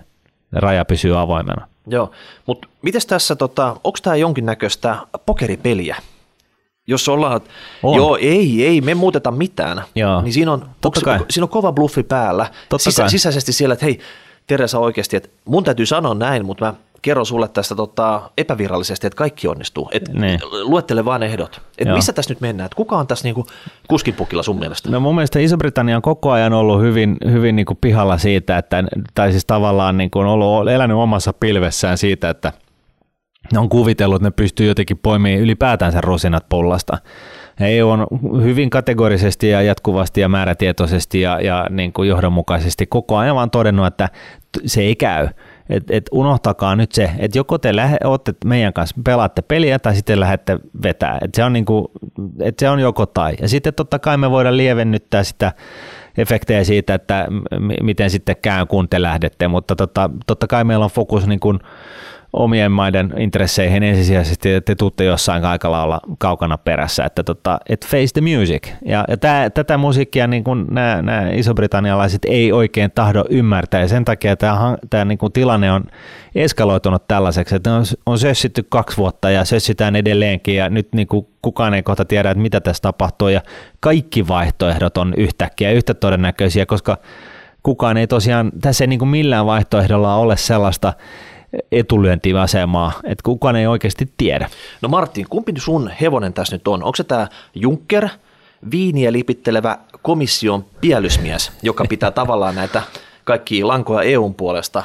[0.52, 1.68] raja pysyy avoimena.
[1.88, 2.12] Joo,
[2.46, 5.96] mutta miten tässä, tota, onko tämä jonkinnäköistä pokeripeliä?
[6.88, 7.42] Jos ollaan,
[7.84, 7.98] On.
[7.98, 10.22] joo, ei, ei, me muuteta mitään, Joo.
[10.22, 12.52] niin siinä on, onks, siinä on kova bluffi päällä.
[12.70, 13.10] Totta kai.
[13.10, 14.00] sisäisesti siellä, että hei,
[14.48, 19.18] Teresa oikeasti, että mun täytyy sanoa näin, mutta mä kerron sulle tästä tota, epävirallisesti, että
[19.18, 19.90] kaikki onnistuu.
[19.92, 20.40] Et Niin.
[20.64, 21.62] Luettele vaan ehdot.
[21.78, 21.96] Et Joo.
[21.96, 22.66] missä tässä nyt mennään?
[22.66, 23.46] Et kuka on tässä niinku
[23.88, 24.90] kuskinpukilla sun mielestä?
[24.92, 28.84] No mun mielestä Iso-Britannia on koko ajan ollut hyvin, hyvin niin kuin pihalla siitä, että,
[29.16, 32.54] tai siis tavallaan niin kuin ollut elänyt omassa pilvessään siitä, että
[33.54, 36.98] ne on kuvitellut, että ne pystyy jotenkin poimimaan ylipäätään sen rusinat pullasta.
[37.60, 38.08] EU on
[38.44, 43.88] hyvin kategorisesti ja jatkuvasti ja määrätietoisesti ja, ja niin kuin johdonmukaisesti koko ajan vaan todennut,
[43.88, 44.10] että
[44.66, 45.28] se ei käy.
[45.72, 49.96] Et, et unohtakaa nyt se, että joko te lähe, olette meidän kanssa, pelaatte peliä tai
[49.96, 51.18] sitten lähdette vetää.
[51.22, 51.92] Et se, on niinku,
[52.40, 53.34] et se on joko tai.
[53.42, 55.52] Ja sitten totta kai me voidaan lievennyttää sitä
[56.18, 57.28] efektejä siitä, että
[57.60, 61.40] m- miten sitten käy, kun te lähdette, mutta tota, totta kai meillä on fokus niin
[62.34, 67.88] omien maiden intresseihin ensisijaisesti, että te tuutte jossain aika lailla kaukana perässä, että tota, et
[67.88, 68.68] face the music.
[68.86, 74.06] Ja, ja tää, tätä musiikkia niin kuin nämä, isobritannialaiset ei oikein tahdo ymmärtää, ja sen
[74.06, 74.36] takia
[74.90, 75.84] tämä, niin kuin tilanne on
[76.36, 81.28] eskaloitunut tällaiseksi, että on, on sössitty kaksi vuotta ja sössitään edelleenkin, ja nyt niin kuin
[81.42, 83.42] kukaan ei kohta tiedä, että mitä tässä tapahtuu, ja
[83.80, 86.98] kaikki vaihtoehdot on yhtäkkiä yhtä todennäköisiä, koska
[87.64, 90.94] kukaan ei tosiaan, tässä ei niin kuin millään vaihtoehdolla ole sellaista
[91.72, 94.50] etulyöntiasemaa, että kukaan ei oikeasti tiedä.
[94.82, 96.84] No Martin, kumpi sun hevonen tässä nyt on?
[96.84, 98.10] Onko se tämä Juncker,
[98.72, 102.82] viiniä lipittelevä komission pielysmies, joka pitää tavallaan näitä
[103.24, 104.84] kaikki lankoja EUn puolesta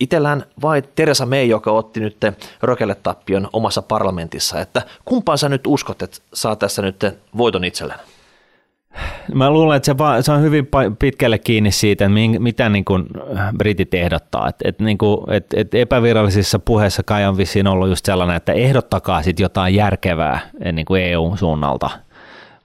[0.00, 2.16] itellään vai Teresa May, joka otti nyt
[2.62, 7.04] rokelletappion omassa parlamentissa, että kumpaan sä nyt uskot, että saa tässä nyt
[7.36, 8.00] voiton itselleen?
[9.34, 13.06] Mä luulen, että se, va- se on hyvin pitkälle kiinni siitä, että mitä niin kuin
[13.58, 14.48] britit ehdottaa.
[14.48, 18.52] Et, et, niin kuin, et, et epävirallisissa puheissa kai on vissiin ollut just sellainen, että
[18.52, 21.90] ehdottakaa sit jotain järkevää eh, niin kuin EU-suunnalta.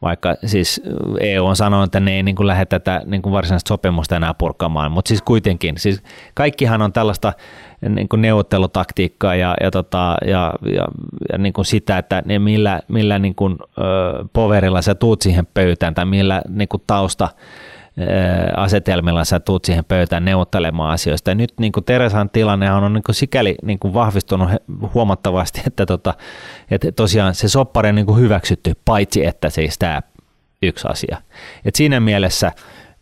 [0.02, 0.82] Vaikka siis
[1.20, 4.34] EU on sanonut, että ne ei niin kuin lähde tätä niin kuin varsinaista sopimusta enää
[4.34, 7.34] purkamaan, mutta siis kuitenkin, siis kaikkihan on tällaista
[7.90, 10.88] niin kuin neuvottelutaktiikkaa ja, ja, tota, ja, ja,
[11.32, 13.84] ja niin kuin sitä, että ne millä, millä niin kuin, ö,
[14.34, 17.30] poverilla sä tuut siihen pöytään tai millä niin kuin tausta
[18.56, 21.32] asetelmilla sä tuut siihen pöytään neuvottelemaan asioista.
[21.32, 24.50] Ja nyt niin kuin Teresan tilanne on niin kuin sikäli niin kuin vahvistunut
[24.94, 26.14] huomattavasti, että, tota,
[26.72, 30.02] että tosiaan se soppari on niin kuin hyväksytty, paitsi että siis tämä
[30.64, 31.18] yksi asia.
[31.66, 32.52] Et siinä mielessä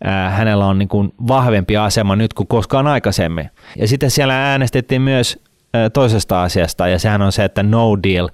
[0.03, 3.49] ää, hänellä on niin kuin vahvempi asema nyt kuin koskaan aikaisemmin.
[3.77, 5.39] Ja sitten siellä äänestettiin myös
[5.73, 8.29] ää, toisesta asiasta, ja sehän on se, että no deal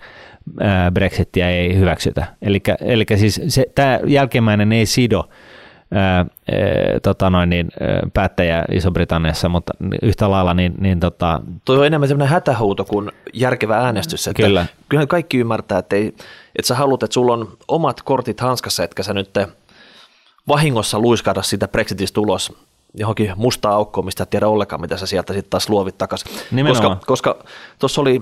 [0.59, 2.25] ää, Brexitia ei hyväksytä.
[2.81, 3.41] Eli siis
[3.75, 5.29] tämä jälkimmäinen ei sido
[5.93, 6.25] ää, ää,
[7.03, 12.07] tota noin, niin, ää, päättäjä Iso-Britanniassa, mutta yhtä lailla niin, niin tota, Toi on enemmän
[12.07, 14.27] semmoinen hätähuuto kuin järkevä äänestys.
[14.27, 14.65] Että Kyllä.
[14.89, 16.07] Kyllähän kaikki ymmärtää, että, ei,
[16.55, 19.29] että sä haluat, että sulla on omat kortit hanskassa, etkä sä nyt
[20.47, 22.53] vahingossa luiskahda sitä Brexitistä ulos
[22.93, 26.31] johonkin mustaa aukkoon, mistä et tiedä ollenkaan, mitä sä sieltä sitten taas luovit takaisin.
[26.51, 26.99] Nimenomaan.
[27.05, 27.45] Koska tuossa
[27.79, 28.21] koska oli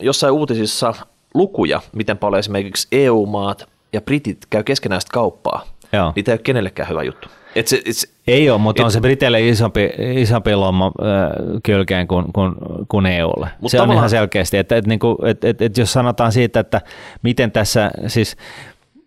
[0.00, 0.94] jossain uutisissa
[1.34, 5.66] lukuja, miten paljon esimerkiksi EU-maat ja britit käy keskenään sitä kauppaa.
[5.94, 6.12] Joo.
[6.16, 7.28] Niitä ei ole kenellekään hyvä juttu.
[7.56, 11.30] Et se, et se, ei ole, mutta et, on se Briteille isompi, isompi lomma äh,
[11.62, 12.54] kylkeen kuin, kuin,
[12.88, 13.48] kuin EUlle.
[13.66, 16.80] Se on ihan selkeästi, että et, niinku, et, et, et jos sanotaan siitä, että
[17.22, 18.36] miten tässä siis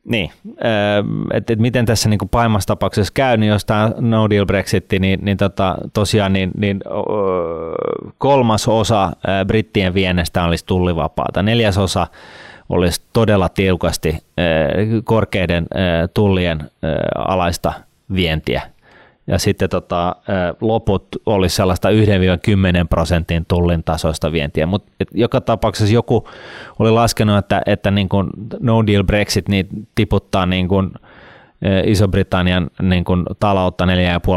[0.08, 0.32] niin,
[1.34, 5.20] että et miten tässä niin pahimmassa tapauksessa käy, niin jos tämä no deal Brexit, niin,
[5.22, 6.82] niin tota, tosiaan niin, niin,
[8.18, 9.12] kolmas osa
[9.48, 12.08] brittien viennestä olisi tullivapaata, neljäs osa
[12.70, 14.18] olisi todella tiukasti
[15.04, 15.68] korkeiden
[16.14, 16.72] tullien
[17.16, 17.74] alaista
[18.16, 18.62] vientiä.
[19.28, 20.16] Ja sitten tota,
[20.62, 21.94] loput olisi sellaista 1-10
[22.90, 26.28] prosentin tullin tasoista vientiä, mutta joka tapauksessa joku
[26.80, 30.92] oli laskenut, että, että niin kuin no deal Brexit niin tiputtaa niin kuin
[31.86, 33.92] Iso-Britannian niin kuin taloutta 4,5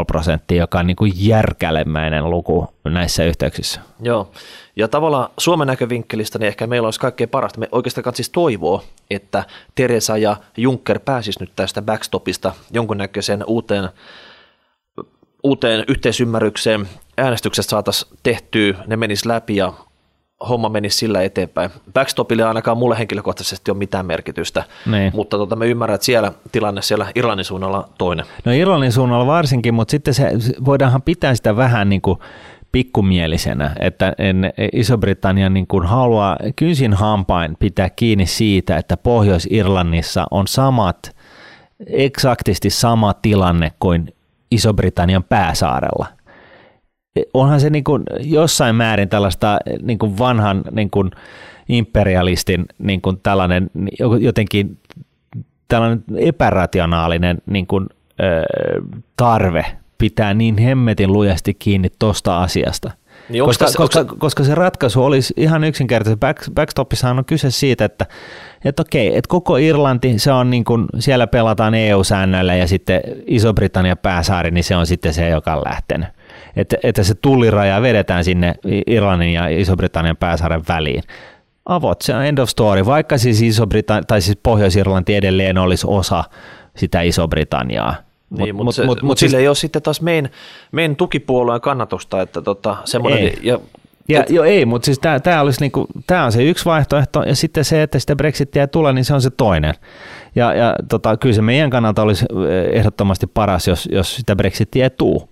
[0.07, 3.81] prosenttia, joka on niin järkälemäinen luku näissä yhteyksissä.
[4.01, 4.31] Joo,
[4.75, 7.59] ja tavallaan Suomen näkövinkkelistä niin ehkä meillä olisi kaikkein parasta.
[7.59, 9.43] Me oikeastaan siis toivoo, että
[9.75, 13.89] Teresa ja Juncker pääsis nyt tästä backstopista jonkunnäköiseen uuteen
[15.43, 19.73] uuteen yhteisymmärrykseen äänestykset saataisiin tehtyä, ne menis läpi ja
[20.49, 21.71] homma menisi sillä eteenpäin.
[21.93, 25.11] Backstopille ainakaan mulle henkilökohtaisesti ole mitään merkitystä, niin.
[25.15, 28.25] mutta tota, me ymmärrän, että siellä tilanne siellä Irlannin suunnalla toinen.
[28.45, 30.31] No Irlannin suunnalla varsinkin, mutta sitten se,
[30.65, 32.19] voidaanhan pitää sitä vähän niin kuin
[32.71, 34.15] pikkumielisenä, että
[34.73, 41.15] Iso-Britannia niin kuin haluaa kynsin hampain pitää kiinni siitä, että Pohjois-Irlannissa on samat,
[41.87, 44.13] eksaktisti sama tilanne kuin
[44.51, 46.07] Iso-Britannian pääsaarella.
[47.33, 51.11] Onhan se niin kuin jossain määrin tällaista niin kuin vanhan niin kuin
[51.69, 53.69] imperialistin niin kuin tällainen
[54.19, 54.77] jotenkin
[55.67, 57.89] tällainen epärationaalinen niin kuin,
[59.17, 59.65] tarve
[60.01, 62.91] pitää niin hemmetin lujasti kiinni tuosta asiasta.
[63.29, 64.15] Niin koska, tässä, koska, onko...
[64.19, 66.19] koska se ratkaisu olisi ihan yksinkertaisesti.
[66.19, 68.05] Back, backstopissahan on kyse siitä, että,
[68.65, 73.95] että okei, että koko Irlanti, se on niin kuin, siellä pelataan EU-säännöillä ja sitten Iso-Britannia
[73.95, 76.07] pääsaari, niin se on sitten se, joka on lähtenyt.
[76.55, 78.55] Että, että se tulliraja vedetään sinne
[78.87, 81.03] Irlannin ja Iso-Britannian pääsaaren väliin.
[81.65, 86.23] Avot, se on end of story, vaikka siis Iso-Britannia, tai siis Pohjois-Irlanti edelleen olisi osa
[86.77, 87.95] sitä Iso-Britanniaa
[88.37, 90.31] niin, mutta mut, mut, mut, mut siis, sillä ei ole sitten taas meidän,
[90.71, 93.19] meidän tukipuolueen kannatusta, että tota, semmoinen...
[93.19, 93.39] Ei.
[93.41, 93.59] Ja,
[94.09, 97.35] ja, et, jo ei, mutta siis tämä olisi niinku, tää on se yksi vaihtoehto, ja
[97.35, 99.73] sitten se, että sitä Brexitia ei tule, niin se on se toinen.
[100.35, 104.83] Ja, ja tota, kyllä se meidän kannalta olisi eh, ehdottomasti paras, jos, jos sitä Brexitia
[104.83, 105.27] ei tule.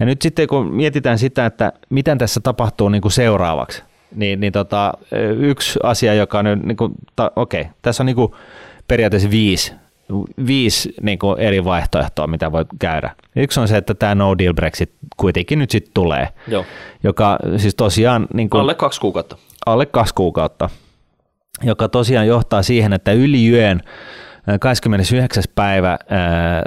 [0.00, 3.82] Ja nyt sitten kun mietitään sitä, että miten tässä tapahtuu niin kuin seuraavaksi,
[4.14, 8.16] niin, niin tota, eh, yksi asia, joka nyt, niin kuin, ta, okei, tässä on niin
[8.16, 8.32] kuin
[8.88, 9.72] periaatteessa viisi
[10.46, 13.10] viisi niin kuin eri vaihtoehtoa, mitä voi käydä.
[13.36, 16.64] Yksi on se, että tämä no deal Brexit kuitenkin nyt sitten tulee, Joo.
[17.02, 18.26] joka siis tosiaan...
[18.34, 19.36] Niin kuin, alle kaksi kuukautta.
[19.66, 20.70] Alle kaksi kuukautta,
[21.62, 23.80] joka tosiaan johtaa siihen, että yli yön
[24.60, 25.44] 29.
[25.54, 26.62] päivä ää,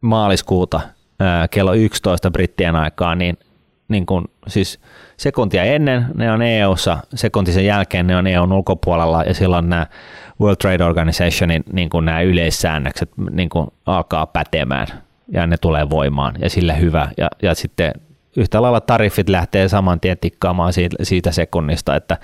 [0.00, 0.80] maaliskuuta
[1.20, 3.38] ää, kello 11 brittien aikaa, niin,
[3.88, 4.80] niin kuin, siis
[5.16, 9.86] sekuntia ennen ne on EU-ssa, sekuntisen jälkeen ne on EUn ulkopuolella ja silloin nämä
[10.40, 14.86] World Trade Organizationin niin kuin nämä yleissäännökset niin kuin alkaa pätemään
[15.32, 17.08] ja ne tulee voimaan ja sillä hyvä.
[17.16, 17.92] Ja, ja sitten
[18.36, 22.16] yhtä lailla tariffit lähtee saman tien tikkaamaan siitä, siitä sekunnista, että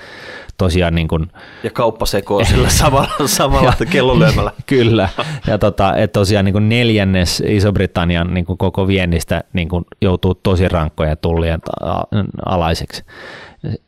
[0.58, 1.30] tosiaan niin kuin,
[1.62, 4.52] Ja kauppa sekoo sillä samalla, samalla kellonlyömällä.
[4.66, 5.08] Kyllä,
[5.46, 10.34] ja tota, että tosiaan niin kuin neljännes Iso-Britannian niin kuin koko viennistä niin kuin joutuu
[10.34, 11.60] tosi rankkoja tullien
[12.46, 13.04] alaiseksi.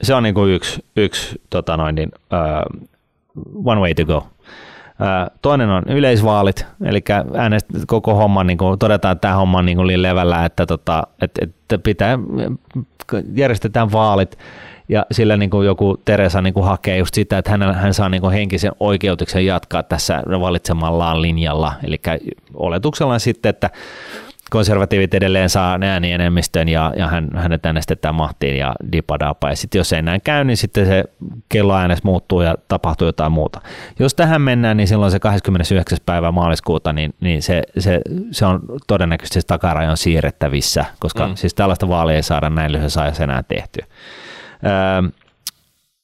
[0.02, 2.10] Se on niin kuin yksi, yksi tota noin, niin,
[3.64, 4.26] one way to go.
[5.42, 7.04] Toinen on yleisvaalit, eli
[7.36, 11.02] äänestä koko homman, niin kuin todetaan, että tämä homma on niin kuin levällä, että, tota,
[11.22, 12.18] että, että pitää,
[13.34, 14.38] järjestetään vaalit,
[14.88, 18.08] ja sillä niin kuin joku Teresa niin kuin hakee just sitä, että hän, hän saa
[18.08, 22.00] niin kuin henkisen oikeutuksen jatkaa tässä valitsemallaan linjalla, eli
[22.54, 23.70] oletuksella sitten, että
[24.50, 29.50] konservatiivit edelleen saa äänienemmistön ja, ja hän, hänet äänestetään mahtiin ja dipadapa.
[29.50, 31.04] Ja sitten jos ei näin käy, niin sitten se
[31.48, 33.60] kelloäänes muuttuu ja tapahtuu jotain muuta.
[33.98, 35.98] Jos tähän mennään, niin silloin se 29.
[36.06, 41.34] päivä maaliskuuta, niin, niin se, se, se, on todennäköisesti takarajan siirrettävissä, koska mm.
[41.34, 43.86] siis tällaista vaalia ei saada näin lyhyessä ajassa enää tehtyä.
[44.64, 45.10] Öö,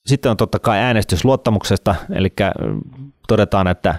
[0.06, 2.32] sitten on totta kai äänestys luottamuksesta, eli
[3.28, 3.94] todetaan, että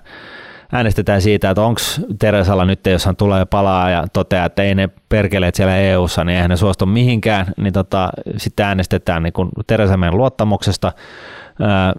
[0.73, 1.81] äänestetään siitä, että onko
[2.19, 6.35] Teresalla nyt, jos hän tulee palaa ja toteaa, että ei ne perkeleet siellä EU-ssa, niin
[6.35, 9.33] eihän ne suostu mihinkään, niin tota, sitten äänestetään niin
[9.67, 10.91] Teresa meidän luottamuksesta.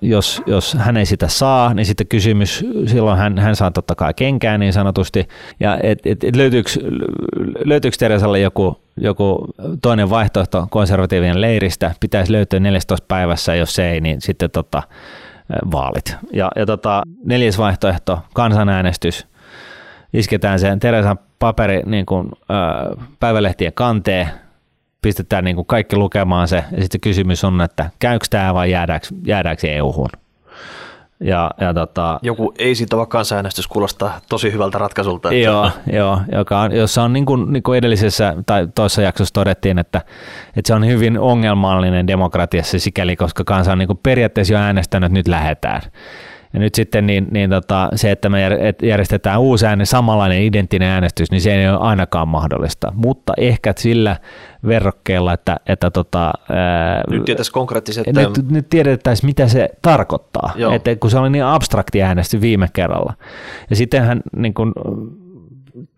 [0.03, 4.15] jos, jos hän ei sitä saa, niin sitten kysymys, silloin hän, hän saa totta kai
[4.15, 5.29] kenkään niin sanotusti.
[5.61, 6.71] Ja et, et, et löytyykö,
[7.65, 9.47] löytyykö Teresalle joku, joku
[9.83, 11.95] toinen vaihtoehto konservatiivien leiristä?
[12.01, 14.83] Pitäisi löytyä 14 päivässä, jos ei, niin sitten tota,
[15.73, 16.17] vaalit.
[16.33, 19.27] Ja, ja tota, neljäs vaihtoehto, kansanäänestys.
[20.13, 24.29] Isketään sen Teresan paperi niin kuin, äh, päivälehtien kanteen,
[25.03, 29.07] pistetään niin kuin kaikki lukemaan se, ja sitten kysymys on, että käykö tämä vai jäädäänkö,
[29.27, 30.09] jäädäänkö EU-hun?
[31.21, 35.29] Ja, ja tota, Joku ei-sitova kansanäänestys kuulostaa tosi hyvältä ratkaisulta.
[35.29, 39.35] Että joo, joo joka on, jossa on niin kuin, niin kuin edellisessä tai toisessa jaksossa
[39.35, 39.99] todettiin, että,
[40.57, 45.07] että se on hyvin ongelmallinen demokratiassa sikäli, koska kansa on niin kuin periaatteessa jo äänestänyt,
[45.07, 45.83] että nyt lähdetään.
[46.55, 48.43] Ja nyt sitten niin, niin tota, se, että me
[48.83, 52.93] järjestetään uusi ääne, samanlainen identtinen äänestys, niin se ei ole ainakaan mahdollista.
[52.95, 54.17] Mutta ehkä sillä
[54.67, 58.07] verrokkeella, että, että tota, ää, nyt tietäisi konkreettiset...
[58.07, 63.15] Nyt, nyt tiedettäisiin, mitä se tarkoittaa, että kun se oli niin abstrakti äänestys viime kerralla.
[63.71, 64.73] Ja sittenhän niin kun,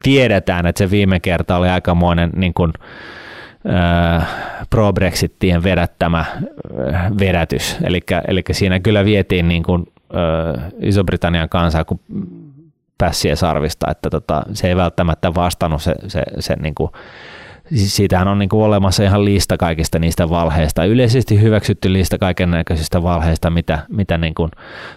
[0.03, 2.73] tiedetään, että se viime kerta oli aikamoinen niin kun,
[4.71, 6.25] pro-Brexittien vedättämä
[7.21, 7.77] vedätys.
[8.29, 9.87] Eli siinä kyllä vietiin niin kuin
[10.81, 12.01] Iso-Britannian kansaa kuin
[12.99, 16.91] pässiä sarvista, että tota, se ei välttämättä vastannut se, se, se niin kuin,
[17.75, 23.03] siitähän on niin kuin olemassa ihan lista kaikista niistä valheista, yleisesti hyväksytty lista kaiken näköisistä
[23.03, 24.51] valheista, mitä, mitä niin kuin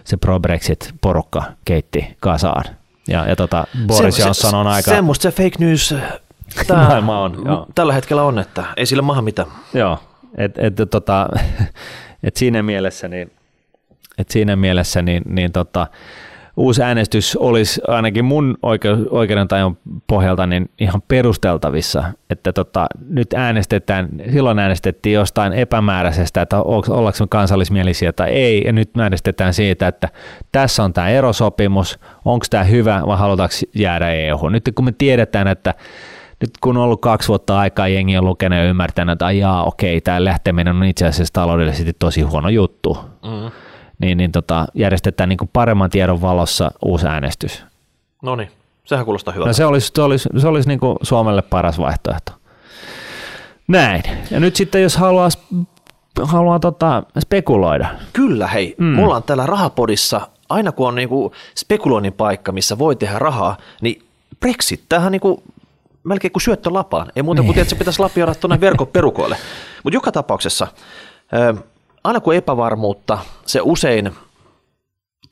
[0.04, 2.64] se pro-Brexit-porukka keitti kasaan.
[3.08, 4.90] Ja, ja tota, Boris se, Johnson on aika...
[4.90, 5.94] Semmoista se fake news
[6.66, 7.42] tämä maailma on.
[7.44, 7.66] Joo.
[7.74, 9.48] Tällä hetkellä on, että ei sillä maha mitään.
[9.74, 9.98] Joo,
[10.36, 11.28] että et, tota,
[12.22, 13.32] et siinä mielessä niin
[14.20, 15.86] et siinä mielessä niin, niin tota,
[16.56, 18.56] uusi äänestys olisi ainakin mun
[19.10, 26.62] oikeuden tajun pohjalta niin ihan perusteltavissa, että tota, nyt äänestetään, silloin äänestettiin jostain epämääräisestä, että
[26.62, 30.08] ollaanko me kansallismielisiä tai ei, ja nyt äänestetään siitä, että
[30.52, 34.48] tässä on tämä erosopimus, onko tämä hyvä vai halutaanko jäädä EU.
[34.48, 35.74] Nyt kun me tiedetään, että
[36.40, 40.00] nyt kun on ollut kaksi vuotta aikaa, jengi on lukenut ja ymmärtänyt, että jaa, okei,
[40.00, 42.98] tämä lähteminen on itse asiassa taloudellisesti tosi huono juttu.
[43.22, 43.50] Mm
[44.00, 47.64] niin, niin tota, järjestetään niin kuin paremman tiedon valossa uusi äänestys.
[48.22, 48.50] No niin,
[48.84, 49.48] sehän kuulostaa hyvältä.
[49.48, 52.32] No se olisi, se olisi, se olisi niin kuin Suomelle paras vaihtoehto.
[53.68, 54.02] Näin.
[54.30, 55.28] Ja nyt sitten jos haluaa,
[56.22, 57.88] haluaa tota, spekuloida.
[58.12, 58.74] Kyllä, hei.
[58.78, 58.86] Mm.
[58.86, 64.02] Mulla on täällä rahapodissa, aina kun on niinku spekuloinnin paikka, missä voi tehdä rahaa, niin
[64.40, 65.42] Brexit, tämähän niinku
[66.04, 67.12] melkein kuin syöttö lapaan.
[67.16, 67.60] Ei muuta kuin, niin.
[67.60, 69.36] että se pitäisi lapioida tuonne verkkoperukoille.
[69.84, 70.66] Mutta joka tapauksessa
[72.04, 74.12] aina kun epävarmuutta, se usein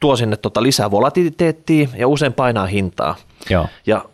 [0.00, 3.16] tuo sinne tota lisää volatiliteettia ja usein painaa hintaa.
[3.50, 3.66] Joo.
[3.86, 4.04] Ja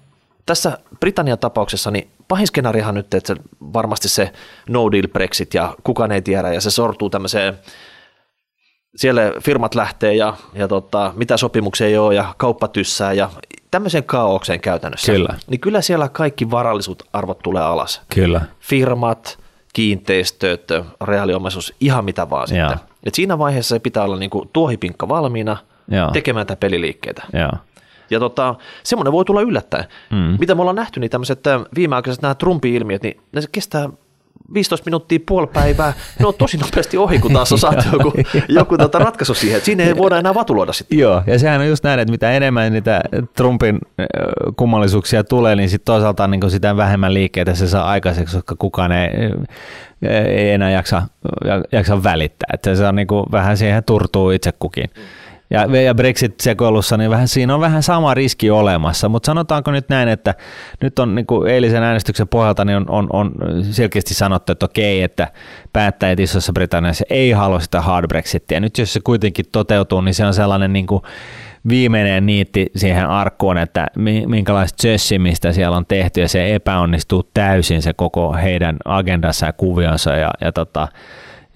[0.46, 4.32] tässä Britannian tapauksessa niin pahin skenaarihan nyt, että se, varmasti se
[4.68, 7.58] no deal Brexit ja kukaan ei tiedä ja se sortuu tämmöiseen
[8.96, 13.30] siellä firmat lähtee ja, ja tota, mitä sopimuksia ei ole ja kauppa tyssää ja
[13.70, 15.12] tämmöiseen kaaukseen käytännössä.
[15.12, 15.34] Kyllä.
[15.46, 18.02] Niin kyllä siellä kaikki varallisuut arvot tulee alas.
[18.14, 18.40] Kyllä.
[18.60, 19.38] Firmat,
[19.74, 20.68] kiinteistöt,
[21.04, 22.68] reaaliomaisuus, ihan mitä vaan Joo.
[22.68, 22.88] sitten.
[23.04, 25.56] Et siinä vaiheessa se pitää olla niinku tuohipinkka valmiina
[25.88, 26.10] Joo.
[26.10, 27.22] tekemään tätä peliliikkeitä.
[27.32, 27.52] Joo.
[28.10, 29.84] Ja tota, semmoinen voi tulla yllättäen.
[30.10, 30.37] Mm.
[30.38, 31.40] Mitä me ollaan nähty, niin tämmöiset
[31.74, 33.88] viimeaikaiset nämä Trumpi-ilmiöt, niin ne kestää
[34.54, 38.12] 15 minuuttia, puoli päivää, ne on tosi nopeasti ohi, kun taas on saatu joku,
[38.48, 40.98] joku tota ratkaisu siihen, että siinä ei voida enää vatuloida sitten.
[40.98, 43.00] Joo, ja sehän on just näin, että mitä enemmän niitä
[43.37, 43.78] Trumpin
[44.57, 49.09] kummallisuuksia tulee, niin sitten toisaalta niin sitä vähemmän liikkeitä se saa aikaiseksi, koska kukaan ei,
[50.28, 51.02] ei enää jaksa,
[51.72, 52.50] jaksa välittää.
[52.52, 54.90] Että se on niin kuin, vähän siihen turtuu itse kukin.
[54.96, 55.02] Mm.
[55.50, 60.09] Ja, ja Brexit-sekoilussa, niin vähän, siinä on vähän sama riski olemassa, mutta sanotaanko nyt näin,
[60.09, 60.35] että
[60.83, 63.33] nyt on niin kuin eilisen äänestyksen pohjalta niin on, on, on
[63.70, 65.28] selkeästi sanottu, että okei, että
[65.72, 68.61] päättäjät Isossa Britanniassa ei halua sitä hard Brexitia.
[68.61, 71.02] Nyt jos se kuitenkin toteutuu, niin se on sellainen niin kuin
[71.68, 73.87] viimeinen niitti siihen arkkuun, että
[74.26, 80.16] minkälaista sössimistä siellä on tehty ja se epäonnistuu täysin se koko heidän agendassa ja kuvionsa
[80.16, 80.88] ja, ja tota,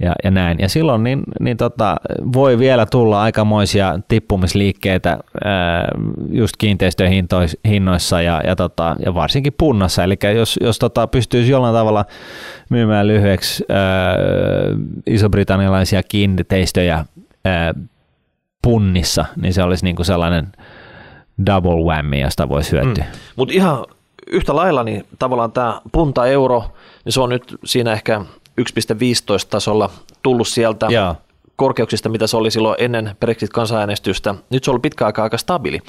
[0.01, 0.59] ja, ja näin.
[0.59, 1.97] Ja silloin niin, niin tota,
[2.33, 5.89] voi vielä tulla aikamoisia tippumisliikkeitä ää,
[6.31, 10.05] just kiinteistöhinnoissa ja, ja, tota, ja varsinkin punnassa.
[10.05, 12.05] Eli jos, jos tota, pystyisi jollain tavalla
[12.69, 14.17] myymään lyhyeksi ää,
[15.07, 17.05] iso-britannialaisia kiinteistöjä
[17.45, 17.75] ää,
[18.63, 20.53] punnissa, niin se olisi niinku sellainen
[21.47, 23.05] double whammy, josta voisi hyötyä.
[23.05, 23.19] Mm.
[23.37, 23.85] Mutta ihan
[24.27, 26.65] yhtä lailla, niin tavallaan tämä punta-euro,
[27.05, 28.27] niin se on nyt siinä ehkä 1,15
[29.51, 29.91] tasolla
[30.23, 31.15] tullut sieltä Jaa.
[31.57, 34.35] korkeuksista, mitä se oli silloin ennen Brexit-kansanäänestystä.
[34.51, 35.81] Nyt se on ollut pitkä aika aika stabiili.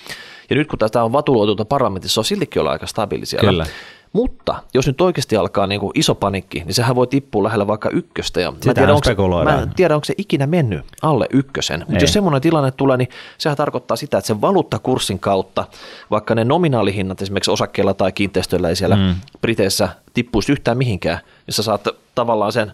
[0.50, 3.50] Ja nyt kun tätä on vatuloitu parlamentissa, se on siltikin olla aika stabiili siellä.
[3.50, 3.66] Kyllä.
[4.14, 7.90] Mutta jos nyt oikeasti alkaa niin kuin iso panikki, niin sehän voi tippua lähellä vaikka
[7.90, 8.42] ykköstä.
[8.42, 11.86] Ja mä, tiedän, onko, mä en tiedä, onko se ikinä mennyt alle ykkösen.
[11.88, 15.66] Mutta jos semmoinen tilanne tulee, niin sehän tarkoittaa sitä, että sen valuuttakurssin kautta,
[16.12, 19.16] vaikka ne nominaalihinnat esimerkiksi osakkeilla tai kiinteistöillä ei siellä mm.
[19.42, 22.74] Briteissä tippuisi yhtään mihinkään, niin sä saat tavallaan sen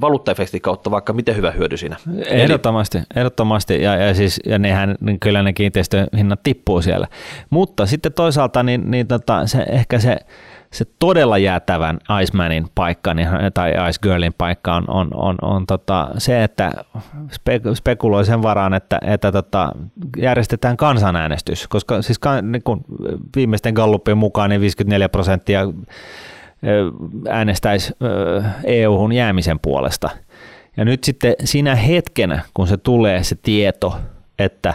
[0.00, 1.96] valuuttaefektin kautta vaikka miten hyvä hyödy siinä.
[2.24, 7.06] Ehdottomasti, ehdottomasti ja, ja, siis, ja nehän, niin kyllä ne kiinteistöhinnat tippuu siellä.
[7.50, 10.16] Mutta sitten toisaalta niin, niin tota, se, ehkä se,
[10.72, 16.08] se todella jäätävän Icemanin paikka niin, tai Ice Girlin paikka on, on, on, on tota,
[16.18, 16.72] se, että
[17.30, 19.72] spe, spekuloi sen varaan, että, että tota,
[20.16, 22.84] järjestetään kansanäänestys, koska siis niin kun
[23.36, 25.60] viimeisten Gallupien mukaan niin 54 prosenttia
[27.28, 27.92] äänestäisi
[28.64, 30.10] EU-hun jäämisen puolesta.
[30.76, 33.96] Ja nyt sitten siinä hetkenä, kun se tulee se tieto,
[34.38, 34.74] että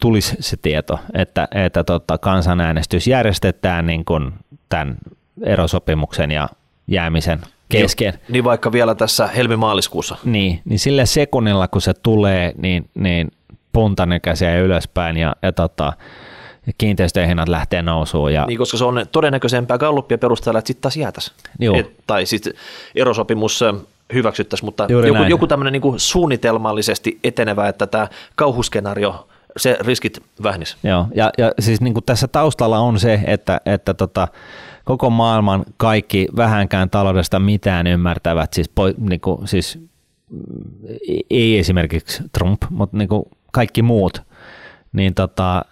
[0.00, 4.32] tulisi se tieto, että, että tota, kansanäänestys järjestetään niin kuin
[4.68, 4.96] tämän
[5.42, 6.48] erosopimuksen ja
[6.86, 8.12] jäämisen kesken.
[8.12, 10.16] Niin, niin vaikka vielä tässä helmimaaliskuussa.
[10.24, 13.32] Niin, niin sillä sekunnilla kun se tulee, niin, niin
[13.72, 15.92] punta nykäisee ylöspäin ja, ja tota,
[16.78, 18.32] kiinteistöjen hinnat lähtee nousuun.
[18.32, 18.46] Ja...
[18.46, 21.36] Niin, koska se on todennäköisempää galluppia perusteella, että sitten taas jäätäisiin.
[22.06, 22.52] tai sitten
[22.94, 23.64] erosopimus
[24.12, 30.76] hyväksyttäisiin, mutta Juuri joku, joku tämmöinen niin suunnitelmallisesti etenevä, että tämä kauhuskenaario, se riskit vähnis.
[30.82, 34.28] Joo, ja, ja siis niin kuin tässä taustalla on se, että, että tota,
[34.84, 39.78] koko maailman kaikki vähänkään taloudesta mitään ymmärtävät, siis, po, niin kuin, siis
[41.30, 44.22] ei esimerkiksi Trump, mutta niin kuin kaikki muut–
[44.96, 45.64] niin tota,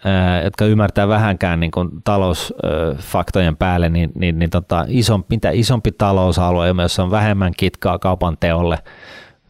[0.45, 6.74] jotka ymmärtää vähänkään niin kuin talousfaktojen päälle, niin, niin, niin tota, isompi, mitä isompi talousalue,
[6.82, 8.78] jossa on vähemmän kitkaa kaupan teolle,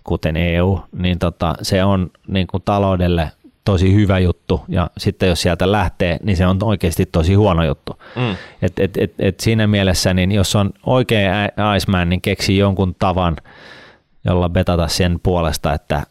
[0.04, 3.30] kuten EU, niin tota, se on niin kuin taloudelle
[3.64, 7.92] tosi hyvä juttu, ja sitten jos sieltä lähtee, niin se on oikeasti tosi huono juttu.
[8.16, 8.36] Mm.
[8.62, 11.30] Et, et, et, et siinä mielessä, niin jos on oikein
[11.76, 13.36] Iceman, niin keksi jonkun tavan,
[14.24, 16.02] jolla betata sen puolesta, että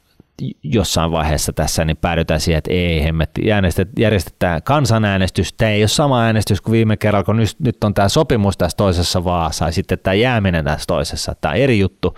[0.64, 3.42] jossain vaiheessa tässä niin päädytään siihen, että ei hemmetti,
[4.00, 5.54] järjestetään kansanäänestys.
[5.54, 8.78] Tämä ei ole sama äänestys kuin viime kerralla, kun nyt, nyt on tämä sopimus tässä
[8.78, 11.36] toisessa vaassa ja sitten tämä jääminen tässä toisessa.
[11.42, 12.18] Tämä eri juttu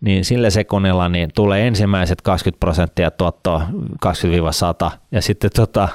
[0.00, 3.66] niin sillä sekunnilla niin tulee ensimmäiset 20 prosenttia tuottoa
[4.06, 5.88] 20-100 ja sitten tota,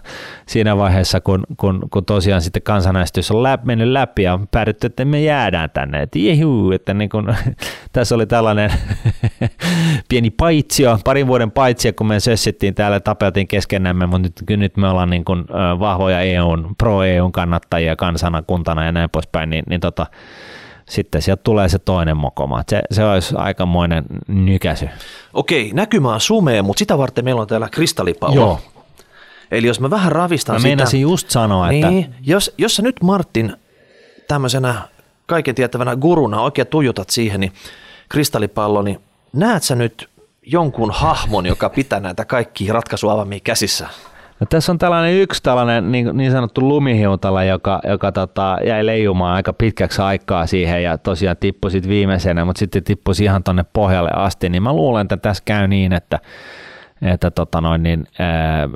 [0.45, 5.05] siinä vaiheessa, kun, kun, kun tosiaan sitten kansanäistys on läp, mennyt läpi ja päädytty, että
[5.05, 7.35] me jäädään tänne, että jehu, että niin kun,
[7.93, 8.71] tässä oli tällainen
[10.09, 14.89] pieni paitsio, parin vuoden paitsio, kun me sössittiin täällä, tapeltiin keskenämme, mutta nyt, nyt me
[14.89, 15.45] ollaan niin kun,
[15.79, 20.05] vahvoja EUn, pro-EUn kannattajia kansana, kuntana ja näin poispäin, niin, niin tota,
[20.89, 22.63] sitten sieltä tulee se toinen mokoma.
[22.69, 24.89] Se, se olisi aikamoinen nykäsy.
[25.33, 28.35] Okei, näkymä on sumea, mutta sitä varten meillä on täällä kristallipallo.
[28.35, 28.59] Joo.
[29.51, 30.67] Eli jos mä vähän ravistan mä sitä...
[30.67, 32.15] meinasin just sanoa, niin, että...
[32.21, 33.55] Jos, jos sä nyt Martin
[34.27, 34.81] tämmöisenä
[35.25, 37.51] kaiken tietävänä guruna oikein tuijotat siihen, niin
[38.09, 38.99] kristallipallo, niin
[39.33, 40.09] näet sä nyt
[40.45, 43.87] jonkun hahmon, joka pitää näitä kaikki ratkaisuavamia käsissä?
[44.43, 49.35] No, tässä on tällainen yksi tällainen niin, niin sanottu lumihiutala, joka, joka tota, jäi leijumaan
[49.35, 54.09] aika pitkäksi aikaa siihen ja tosiaan tippui sitten viimeisenä, mutta sitten tippui ihan tuonne pohjalle
[54.15, 56.19] asti, niin mä luulen, että tässä käy niin, että,
[57.01, 58.69] että tota noin, niin, ää,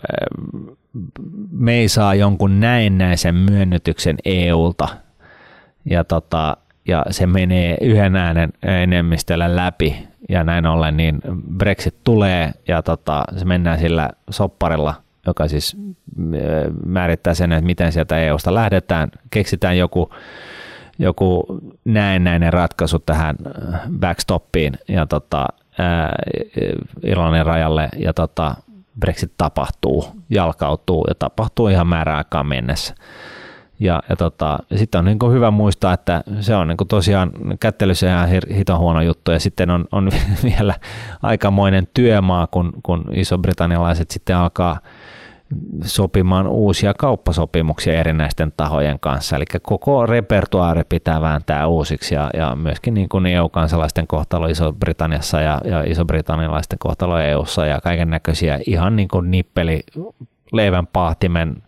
[1.52, 4.88] me ei saa jonkun näennäisen myönnytyksen EUlta
[5.86, 6.58] ja, tota,
[6.88, 11.20] ja se menee yhden äänen enemmistöllä läpi ja näin ollen niin
[11.58, 14.94] Brexit tulee ja tota, se mennään sillä sopparilla–
[15.28, 15.78] joka siis
[16.86, 19.12] määrittää sen, että miten sieltä EUsta lähdetään.
[19.30, 20.10] Keksitään joku,
[21.00, 21.44] joku
[21.86, 23.36] näennäinen ratkaisu tähän
[24.00, 25.46] backstoppiin ja tota,
[25.80, 26.16] ää,
[27.04, 28.56] Irlannin rajalle ja tota,
[29.00, 32.96] Brexit tapahtuu, jalkautuu ja tapahtuu ihan määräaikaan mennessä.
[33.80, 38.30] Ja, ja, tota, sitten on niin hyvä muistaa, että se on niin tosiaan kättelyssä ihan
[38.56, 40.10] hiton huono juttu ja sitten on, on
[40.58, 40.76] vielä
[41.22, 44.80] aikamoinen työmaa, kun, kun iso-britannialaiset sitten alkaa
[45.84, 49.36] sopimaan uusia kauppasopimuksia erinäisten tahojen kanssa.
[49.36, 55.62] Eli koko repertuaari pitää vääntää uusiksi ja, ja myöskin niin kuin EU-kansalaisten kohtalo Iso-Britanniassa ja,
[55.66, 59.84] ja iso-britannialaisten kohtalo EUssa ja kaiken näköisiä ihan niin kuin nippeli
[60.52, 61.64] leivän paahtimen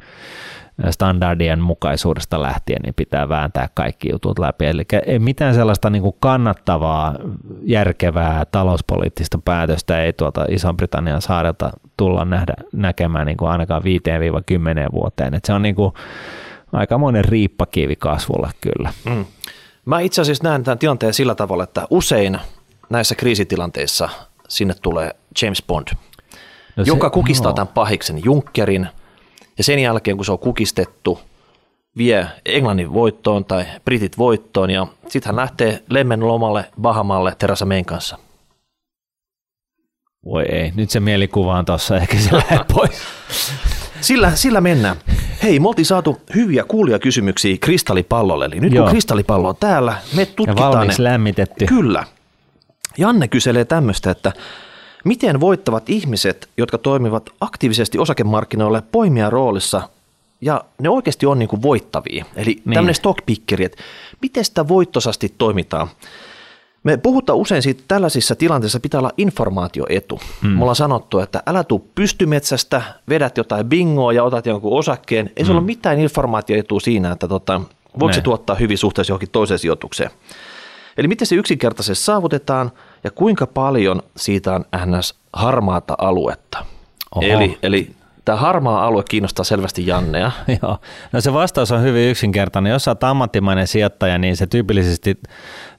[0.90, 4.66] standardien mukaisuudesta lähtien niin pitää vääntää kaikki jutut läpi.
[4.66, 7.16] Eli ei mitään sellaista niin kuin kannattavaa,
[7.64, 13.86] järkevää talouspoliittista päätöstä ei tuolta Iso-Britannian saarelta tulla nähdä, näkemään niin kuin ainakaan 5-10
[14.92, 15.34] vuoteen.
[15.34, 15.94] Et se on niin kuin
[16.74, 18.94] aikamoinen riippakivi kasvulle kyllä.
[19.06, 19.26] Mm.
[19.86, 22.40] Mä itse asiassa näen tämän tilanteen sillä tavalla, että usein
[22.90, 24.10] näissä kriisitilanteissa
[24.48, 25.12] sinne tulee
[25.42, 25.88] James Bond,
[26.76, 27.56] no se, joka kukistaa no.
[27.56, 28.88] tämän pahiksen Junckerin–
[29.60, 31.20] ja sen jälkeen, kun se on kukistettu,
[31.98, 37.86] vie Englannin voittoon tai Britit voittoon ja sitten hän lähtee lemmen lomalle Bahamalle Terasa Mayn
[37.86, 38.18] kanssa.
[40.26, 43.02] Voi ei, nyt se mielikuva on tuossa, ehkä se lähde pois.
[44.02, 44.96] Sillä, sillä mennään.
[45.44, 46.64] Hei, me oltiin saatu hyviä
[47.00, 48.46] kysymyksiä kristallipallolle.
[48.46, 48.84] Eli nyt Joo.
[48.84, 51.10] kun kristallipallo on täällä, me tutkitaan ja valmiiksi ne.
[51.10, 51.66] lämmitetty.
[51.66, 52.04] Kyllä.
[52.98, 54.32] Janne kyselee tämmöistä, että
[55.06, 59.90] miten voittavat ihmiset, jotka toimivat aktiivisesti osakemarkkinoille poimia roolissa
[60.42, 62.26] ja ne oikeasti on niin kuin voittavia.
[62.36, 62.74] Eli niin.
[62.74, 63.84] tämmöinen stockpickeri, että
[64.22, 65.88] miten sitä voittosasti toimitaan.
[66.84, 70.20] Me puhutaan usein siitä, että tällaisissa tilanteissa pitää olla informaatioetu.
[70.42, 70.50] Hmm.
[70.50, 75.28] Me ollaan sanottu, että älä tuu pystymetsästä, vedät jotain bingoa ja otat jonkun osakkeen.
[75.28, 75.46] Ei hmm.
[75.46, 77.62] se ole mitään informaatioetua siinä, että tota,
[78.00, 80.12] voiko se tuottaa hyvin suhteessa johonkin toiseen sijoitukseen.
[80.98, 82.72] Eli miten se yksinkertaisesti saavutetaan
[83.04, 85.16] ja kuinka paljon siitä on ns.
[85.34, 86.66] harmaata aluetta.
[87.22, 87.96] Eli, eli
[88.30, 90.32] Tämä harmaa alue kiinnostaa selvästi Jannea.
[90.62, 90.78] Joo.
[91.12, 92.72] No se vastaus on hyvin yksinkertainen.
[92.72, 95.20] Jos olet ammattimainen sijoittaja, niin se tyypillisesti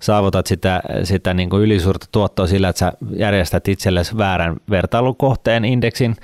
[0.00, 6.16] saavutat sitä, sitä niin kuin ylisuurta tuottoa sillä, että sä järjestät itsellesi väärän vertailukohteen indeksin.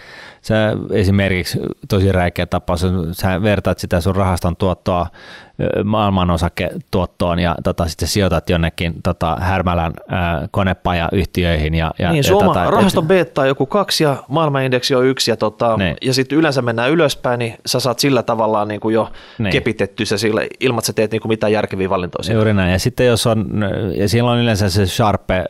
[0.47, 5.07] Sä esimerkiksi tosi räikeä tapaus, sä vertaat sitä sun rahaston tuottoa
[5.84, 11.74] maailman osaketuottoon ja tota, sitten sijoitat jonnekin tota, Härmälän ää, konepajayhtiöihin.
[11.74, 15.30] Ja, ja, niin, ja, Suoma, tota, rahaston beta on joku kaksi ja maailmanindeksi on yksi
[15.30, 15.97] ja, tota, niin.
[16.03, 19.53] ja sitten yleensä mennään ylöspäin, niin sä saat sillä tavallaan niin kuin jo niin.
[19.53, 22.34] kepitetty se sillä, ilman, että sä teet niin kuin mitään järkeviä valintoja.
[22.34, 22.72] Juuri näin.
[22.72, 23.47] Ja sitten jos on,
[23.97, 25.44] ja silloin yleensä se sharpe äh,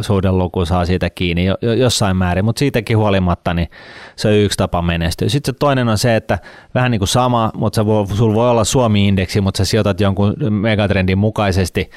[0.00, 3.68] suhdeluku saa siitä kiinni jo, jossain määrin, mutta siitäkin huolimatta niin
[4.16, 5.28] se on yksi tapa menestyä.
[5.28, 6.38] Sitten se toinen on se, että
[6.74, 11.90] vähän niin kuin sama, mutta sulla voi olla Suomi-indeksi, mutta sä sijoitat jonkun megatrendin mukaisesti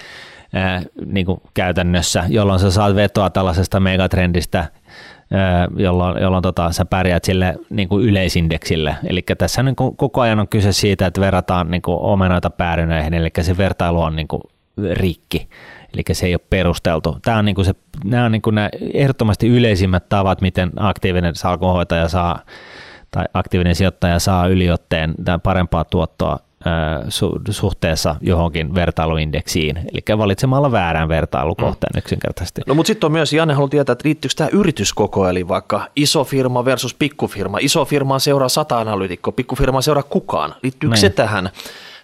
[0.53, 4.65] ää, niin kuin käytännössä, jolloin sä saat vetoa tällaisesta megatrendistä,
[5.77, 8.95] jolloin, jolloin tota, sä pärjäät sille niin kuin yleisindeksille.
[9.09, 13.13] Eli tässä niin kuin koko ajan on kyse siitä, että verrataan niin kuin omenoita päärynöihin,
[13.13, 14.41] eli se vertailu on niin kuin
[14.91, 15.49] rikki
[15.93, 17.17] eli se ei ole perusteltu.
[17.21, 17.73] Tämä on niin kuin se,
[18.03, 22.39] nämä on niin kuin nämä ehdottomasti yleisimmät tavat, miten aktiivinen salkunhoitaja saa
[23.11, 26.39] tai aktiivinen sijoittaja saa yliotteen parempaa tuottoa
[27.49, 31.97] suhteessa johonkin vertailuindeksiin, eli valitsemalla väärän vertailukohteen mm.
[31.97, 32.61] yksinkertaisesti.
[32.67, 36.23] No mutta sitten on myös, Janne haluaa tietää, että liittyykö tämä yrityskoko, eli vaikka iso
[36.23, 37.57] firma versus pikkufirma.
[37.61, 40.55] Iso firma seuraa sata analyytikkoa, pikkufirma seuraa kukaan.
[40.63, 41.01] Liittyykö Näin.
[41.01, 41.49] se tähän?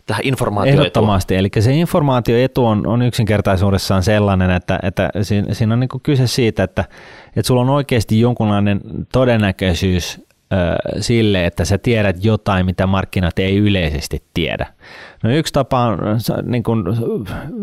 [0.06, 0.82] Tähän informaatioetuun?
[0.82, 6.28] Ehdottomasti, eli se informaatioetu on, on yksinkertaisuudessaan sellainen, että, että siinä, siinä on niin kyse
[6.28, 6.86] siitä, että,
[7.28, 8.82] että sulla on oikeasti jonkunlainen
[9.12, 10.22] todennäköisyys
[11.00, 14.66] sille, että sä tiedät jotain, mitä markkinat ei yleisesti tiedä.
[15.24, 16.00] No yksi tapa on
[16.44, 16.84] niin kuin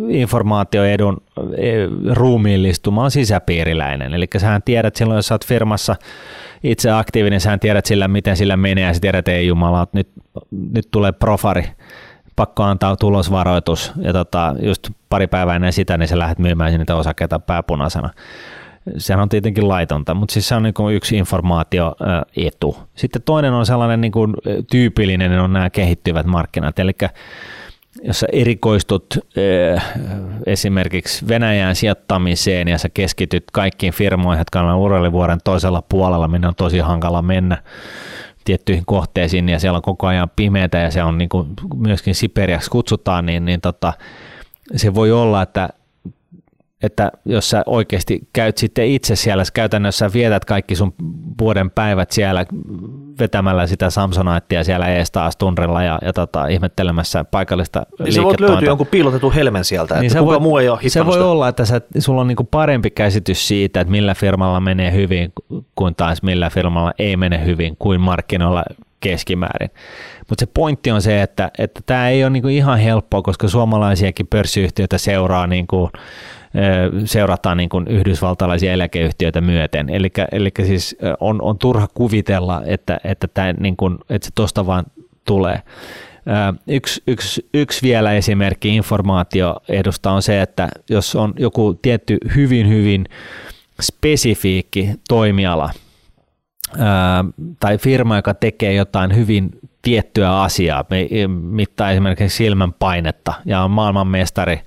[0.08, 1.22] informaatioedun
[1.56, 1.72] e,
[2.14, 4.14] ruumiillistuma on sisäpiiriläinen.
[4.14, 5.96] Eli sähän tiedät silloin, jos sä oot firmassa
[6.62, 10.08] itse aktiivinen, sähän tiedät sillä, miten sillä menee, ja sä tiedät, ei jumala, nyt,
[10.50, 11.64] nyt tulee profari,
[12.40, 16.96] pakko antaa tulosvaroitus, ja tota, just pari päivää ennen sitä, niin sä lähdet myymään niitä
[16.96, 18.10] osakkeita pääpunaisena.
[18.96, 22.76] Sehän on tietenkin laitonta, mutta siis se on niin yksi informaatioetu.
[22.94, 24.34] Sitten toinen on sellainen niin kuin
[24.70, 26.92] tyypillinen, on nämä kehittyvät markkinat, eli
[28.02, 29.18] jos sä erikoistut
[30.46, 36.54] esimerkiksi Venäjän sijoittamiseen ja sä keskityt kaikkiin firmoihin, jotka on urallivuoren toisella puolella, minne on
[36.54, 37.62] tosi hankala mennä
[38.50, 42.70] tiettyihin kohteisiin ja siellä on koko ajan pimeätä ja se on niin kuin myöskin Siperiaksi
[42.70, 43.92] kutsutaan, niin, niin tota,
[44.76, 45.68] se voi olla, että
[46.82, 50.94] että jos sä oikeasti käyt sitten itse siellä, käytännössä vietät kaikki sun
[51.40, 52.46] vuoden päivät siellä
[53.18, 58.34] vetämällä sitä Samsoniteia siellä ees taas tunrella ja, ja tota, ihmettelemässä paikallista niin se voi
[58.40, 61.48] löytyä jonkun piilotetun helmen sieltä, niin että se voi, muu ei ole Se voi olla,
[61.48, 65.32] että sä, sulla on niinku parempi käsitys siitä, että millä firmalla menee hyvin
[65.74, 68.64] kuin taas millä firmalla ei mene hyvin kuin markkinoilla
[69.00, 69.70] keskimäärin.
[70.28, 71.50] Mutta se pointti on se, että
[71.86, 75.90] tämä ei ole niinku ihan helppoa, koska suomalaisiakin pörssiyhtiöitä seuraa niinku,
[77.04, 79.88] seurataan niin kuin yhdysvaltalaisia eläkeyhtiöitä myöten.
[80.32, 84.84] Eli siis on, on turha kuvitella, että, että, tämä, niin kuin, että se tuosta vaan
[85.24, 85.62] tulee.
[86.66, 93.04] Yksi, yksi, yksi vielä esimerkki informaatioedusta on se, että jos on joku tietty hyvin, hyvin
[93.80, 95.70] spesifiikki toimiala
[97.60, 99.50] tai firma, joka tekee jotain hyvin
[99.82, 100.84] tiettyä asiaa,
[101.28, 104.60] mittaa esimerkiksi silmän painetta ja on maailmanmestari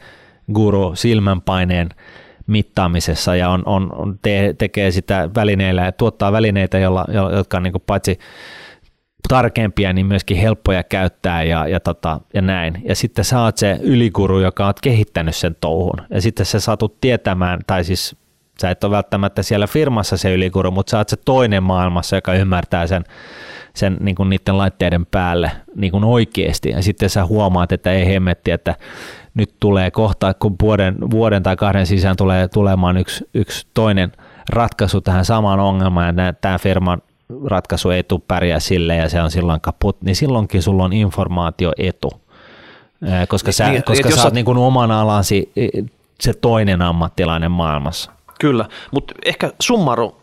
[0.54, 1.90] guru silmänpaineen
[2.48, 7.64] mittaamisessa ja on, on, on te, tekee sitä välineillä ja tuottaa välineitä, jolla, jotka on
[7.64, 8.20] niin kuin paitsi
[9.28, 12.82] tarkempia, niin myöskin helppoja käyttää ja, ja, tota, ja näin.
[12.86, 16.02] Ja sitten sä oot se ylikuru, joka on kehittänyt sen touhun.
[16.10, 18.16] Ja sitten sä saatut tietämään, tai siis
[18.62, 22.34] sä et ole välttämättä siellä firmassa se ylikuru, mutta sä oot se toinen maailmassa, joka
[22.34, 23.04] ymmärtää sen,
[23.76, 26.70] sen niin kuin niiden laitteiden päälle niin kuin oikeasti.
[26.70, 28.76] Ja sitten sä huomaat, että ei hemmetti, että
[29.34, 34.12] nyt tulee kohta, kun vuoden, vuoden tai kahden sisään tulee tulemaan yksi, yksi toinen
[34.50, 37.02] ratkaisu tähän samaan ongelmaan, ja tämä firman
[37.46, 42.12] ratkaisu ei tule pärjää sille ja se on silloin kaput, niin silloinkin sulla on informaatioetu.
[43.28, 45.52] Koska sä, niin, koska sä oot niin kuin oman alasi
[46.22, 48.12] se toinen ammattilainen maailmassa.
[48.40, 50.16] Kyllä, mutta ehkä summaru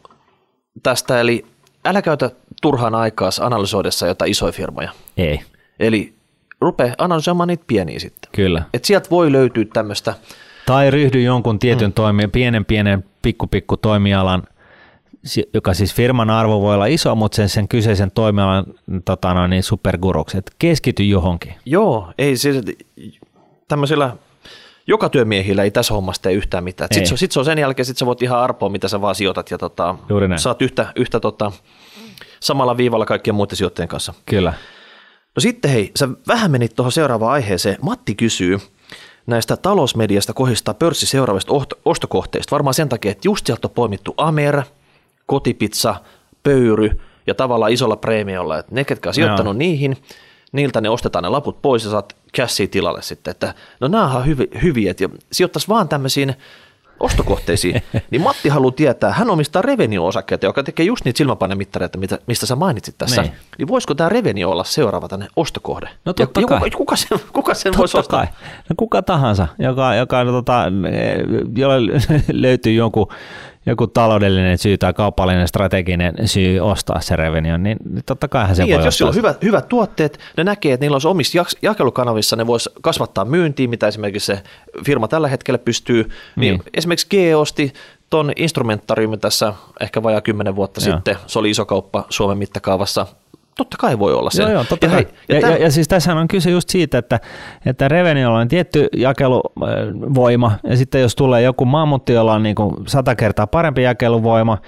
[0.83, 1.47] tästä, eli
[1.85, 2.31] älä käytä
[2.63, 4.91] turhaan aikaa analysoidessa jotain isoja firmoja.
[5.17, 5.41] Ei,
[5.81, 6.15] Eli
[6.61, 8.20] rupea analysoimaan niitä pieniä sitten.
[8.33, 8.63] Kyllä.
[8.75, 10.15] Et sieltä voi löytyä tämmöistä,
[10.67, 11.93] Tai ryhdy jonkun tietyn mm.
[11.93, 14.43] toimijan, pienen pienen pikku pikku toimialan,
[15.55, 18.65] joka siis firman arvo voi olla iso, mutta sen, sen kyseisen toimialan
[19.05, 20.39] tota noin, niin superguruksi.
[20.39, 21.55] Et keskity johonkin.
[21.65, 22.57] joo, ei siis
[23.69, 24.17] tämmöisillä
[24.87, 26.89] joka työmiehillä ei tässä hommassa tee yhtään mitään.
[26.93, 29.15] Sitten se, sit se on sen jälkeen, sit sä voit ihan arpoa, mitä sä vaan
[29.15, 29.95] sijoitat ja tota,
[30.37, 31.53] saat yhtä, yhtä tota,
[32.41, 34.15] samalla viivalla kaikkien muiden sijoittajien kanssa.
[34.27, 34.53] Kyllä.
[35.37, 37.77] No sitten hei, sä vähän menit tuohon seuraavaan aiheeseen.
[37.83, 38.59] Matti kysyy
[39.27, 42.51] näistä talousmediasta kohdistaa pörssi seuraavista oht- ostokohteista.
[42.51, 44.63] Varmaan sen takia, että just sieltä on poimittu Amer,
[45.27, 45.95] kotipizza,
[46.43, 48.59] pöyry ja tavallaan isolla preemiolla.
[48.59, 49.59] Että ne, ketkä on sijoittanut Joo.
[49.59, 49.97] niihin,
[50.53, 53.31] niiltä ne ostetaan ne laput pois ja saat cashia tilalle sitten.
[53.31, 56.35] Että no nämä on hyvi, hyviä, että sijoittaisi vaan tämmöisiin
[57.01, 62.47] ostokohteisiin, niin Matti haluaa tietää, hän omistaa Revenio-osakkeita, joka tekee just niitä silmäpainemittareita, mitä, mistä
[62.47, 63.23] sä mainitsit tässä.
[63.23, 63.33] Niin.
[63.59, 63.69] Niin.
[63.69, 65.89] voisiko tämä Revenio olla seuraava tänne ostokohde?
[66.05, 66.59] No totta ja, kai.
[66.59, 68.19] Kuka, kuka sen, kuka sen voisi ostaa?
[68.19, 68.35] kai.
[68.69, 70.65] No kuka tahansa, joka, joka tota,
[71.57, 72.01] jolle
[72.33, 73.09] löytyy joku,
[73.67, 78.69] joku taloudellinen syy tai kaupallinen strateginen syy ostaa se revenue, niin totta kai se Niin,
[78.69, 81.59] voi että jos sillä on hyvät, hyvät tuotteet, ne näkee, että niillä olisi omissa jak-
[81.63, 84.43] jakelukanavissa, ne vois kasvattaa myyntiä, mitä esimerkiksi se
[84.87, 86.03] firma tällä hetkellä pystyy.
[86.03, 86.11] Niin.
[86.37, 86.63] Niin.
[86.75, 87.73] Esimerkiksi GE osti
[88.11, 90.97] tuon instrumentariumin tässä ehkä vajaa kymmenen vuotta Joo.
[90.97, 91.17] sitten.
[91.27, 93.07] Se oli iso kauppa Suomen mittakaavassa.
[93.57, 94.43] Totta kai voi olla se.
[94.43, 95.07] Joo, joo, totta ja, kai.
[95.29, 97.21] Ja, ja, tämän- ja, ja siis tässä on kyse just siitä, että,
[97.67, 102.75] että Reveniolla on tietty jakeluvoima, ja sitten jos tulee joku mammutti, jolla on niin kuin
[102.87, 104.59] sata kertaa parempi jakeluvoima,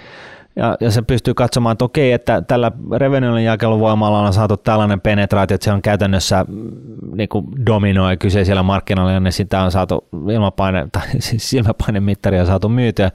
[0.57, 5.55] ja, ja se pystyy katsomaan, että okei, että tällä Reveniollin jakeluvoimalla on saatu tällainen penetraatio,
[5.55, 6.71] että se on käytännössä mm,
[7.17, 12.69] niin kuin dominoi kyseisellä markkinoilla, jonne sitä on saatu ilmapaine, tai siis silmäpainemittaria on saatu
[12.69, 13.11] myytyä,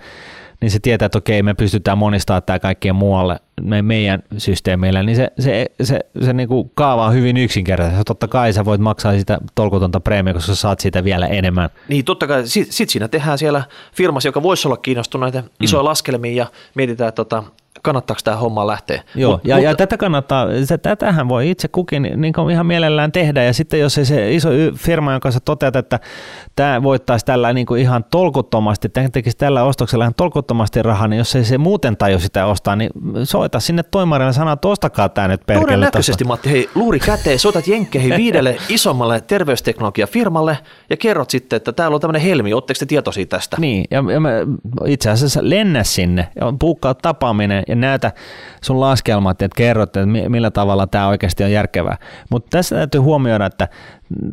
[0.61, 5.15] niin se tietää, että okei, me pystytään monistamaan tämä kaikkien muualle me, meidän systeemeillä, niin
[5.15, 8.05] se, se, se, se niin kuin kaava on hyvin yksinkertainen.
[8.05, 11.69] Totta kai sä voit maksaa sitä tolkutonta preemia, koska sä saat siitä vielä enemmän.
[11.87, 15.63] Niin totta kai, sit, sit siinä tehdään siellä firmassa, joka voisi olla kiinnostunut näitä Mm.
[15.63, 17.43] isoja laskelmia ja mietitään, että tota,
[17.83, 19.03] kannattaako tämä homma lähteä.
[19.15, 22.65] Joo, Mut- ja, mutta- ja tätä kannattaa, se, tätähän voi itse kukin niin kuin ihan
[22.65, 25.99] mielellään tehdä, ja sitten jos ei se iso firma, jonka sä toteat, että
[26.55, 31.17] tämä voittaisi tällä niin kuin ihan tolkuttomasti, tämä tekisi tällä ostoksella ihan tolkuttomasti rahaa, niin
[31.17, 32.89] jos ei se muuten taju sitä ostaa, niin
[33.23, 35.65] soita sinne toimarille ja sano, että ostakaa tämä nyt perkele.
[35.65, 40.57] Todennäköisesti Matti, hei, luuri käteen, soitat jenkkeihin viidelle isommalle terveysteknologiafirmalle
[40.89, 43.57] ja kerrot sitten, että täällä on tämmöinen helmi, ootteko te tietoisia tästä?
[43.59, 44.29] Niin, ja, ja mä,
[44.85, 48.11] itse asiassa lennä sinne ja puukkaa tapaaminen ja näytä
[48.61, 51.97] sun laskelmat, että kerrot, että mi- millä tavalla tämä oikeasti on järkevää.
[52.29, 53.67] Mutta tässä täytyy huomioida, että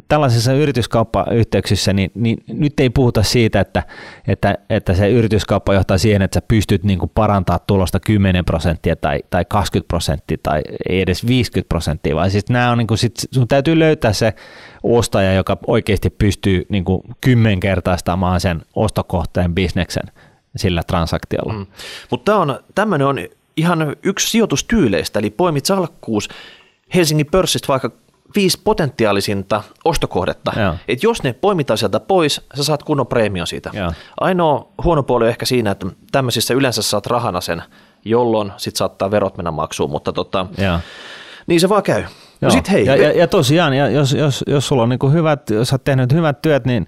[0.09, 3.82] tällaisissa yrityskauppayhteyksissä, niin, niin nyt ei puhuta siitä, että,
[4.28, 8.97] että, että se yrityskauppa johtaa siihen, että sä pystyt niin kuin parantaa tulosta 10 prosenttia
[8.97, 12.99] tai, tai 20 prosenttia tai ei edes 50 prosenttia, vaan siis nämä on niin kuin
[12.99, 14.34] sit, sun täytyy löytää se
[14.82, 20.05] ostaja, joka oikeasti pystyy niin kuin kymmenkertaistamaan sen ostokohteen bisneksen
[20.57, 21.52] sillä transaktiolla.
[21.52, 21.66] Mm.
[22.11, 23.18] Mutta on, tämmöinen on
[23.57, 26.28] ihan yksi sijoitustyyleistä, eli poimit salkkuus
[26.94, 27.90] Helsingin pörssistä vaikka
[28.36, 30.52] viisi potentiaalisinta ostokohdetta.
[30.61, 30.74] Joo.
[30.88, 33.70] Et jos ne poimitaan sieltä pois, sä saat kunnon preemio siitä.
[33.72, 33.92] Joo.
[34.20, 37.62] Ainoa huono puoli on ehkä siinä, että tämmöisissä yleensä saat rahana sen,
[38.05, 40.78] jolloin sit saattaa verot mennä maksuun, mutta tota, Joo.
[41.46, 42.05] niin se vaan käy.
[42.40, 45.50] No sit hei, ja, ja, ja tosiaan, ja jos, jos, jos sulla on niin hyvät,
[45.50, 46.86] jos olet tehnyt hyvät työt, niin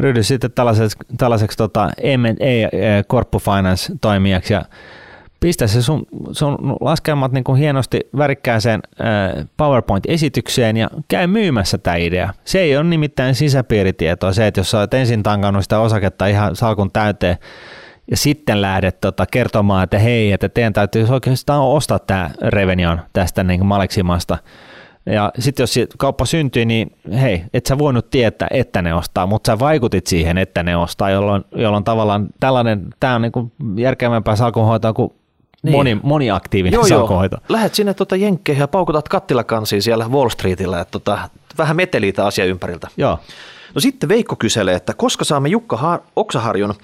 [0.00, 1.86] ryhdy sitten tällaiseksi, tällaiseksi tota
[2.18, 4.62] M&A Corpo Finance toimijaksi ja
[5.40, 8.80] pistä se sun, sun laskelmat niin kuin hienosti värikkääseen
[9.56, 12.34] PowerPoint-esitykseen ja käy myymässä tämä idea.
[12.44, 16.90] Se ei ole nimittäin sisäpiiritietoa se, että jos sä ensin tankannut sitä osaketta ihan salkun
[16.92, 17.36] täyteen
[18.10, 23.44] ja sitten lähdet tota, kertomaan, että hei, että teidän täytyy oikeastaan ostaa tämä Revenion tästä
[23.44, 24.38] niin kuin Maleksimasta.
[25.06, 29.52] Ja sitten jos kauppa syntyy, niin hei, et sä voinut tietää, että ne ostaa, mutta
[29.52, 34.36] sä vaikutit siihen, että ne ostaa, jolloin, jolloin tavallaan tällainen, tämä on niin kuin järkevämpää
[34.36, 35.12] salkunhoitoa kuin
[35.62, 35.72] Niin.
[35.76, 36.98] moni, moniaktiivinen joo, joo.
[36.98, 37.36] salkunhoito.
[37.48, 41.18] Lähet sinne tota jenkkeihin ja paukutat kattilakansiin siellä Wall Streetillä, että tota,
[41.58, 42.88] vähän meteliä tämä asia ympäriltä.
[42.96, 43.18] Joo,
[43.74, 46.74] No sitten Veikko kyselee, että koska saamme Jukka Har- Oksaharjun,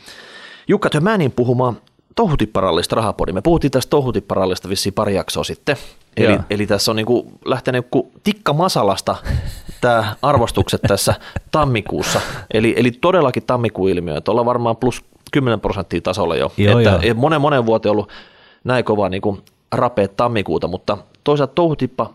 [0.68, 1.76] Jukka Tömänin puhumaan
[2.16, 3.32] touhutipparallista rahapodi.
[3.32, 5.76] Me puhuttiin tästä touhutipparallista vissiin pari jaksoa sitten.
[6.16, 6.42] Eli, Joo.
[6.50, 9.16] eli tässä on niinku lähtenyt ku tikka masalasta
[9.80, 11.14] tämä arvostukset tässä
[11.50, 12.20] tammikuussa.
[12.54, 16.52] Eli, eli todellakin tammikuun ilmiö, että ollaan varmaan plus 10 prosenttia tasolla jo.
[16.56, 18.10] Joo, että ei monen monen vuoteen ollut
[18.64, 19.38] näin kova niinku
[19.72, 22.14] rapeet tammikuuta, mutta toisaalta touhutippa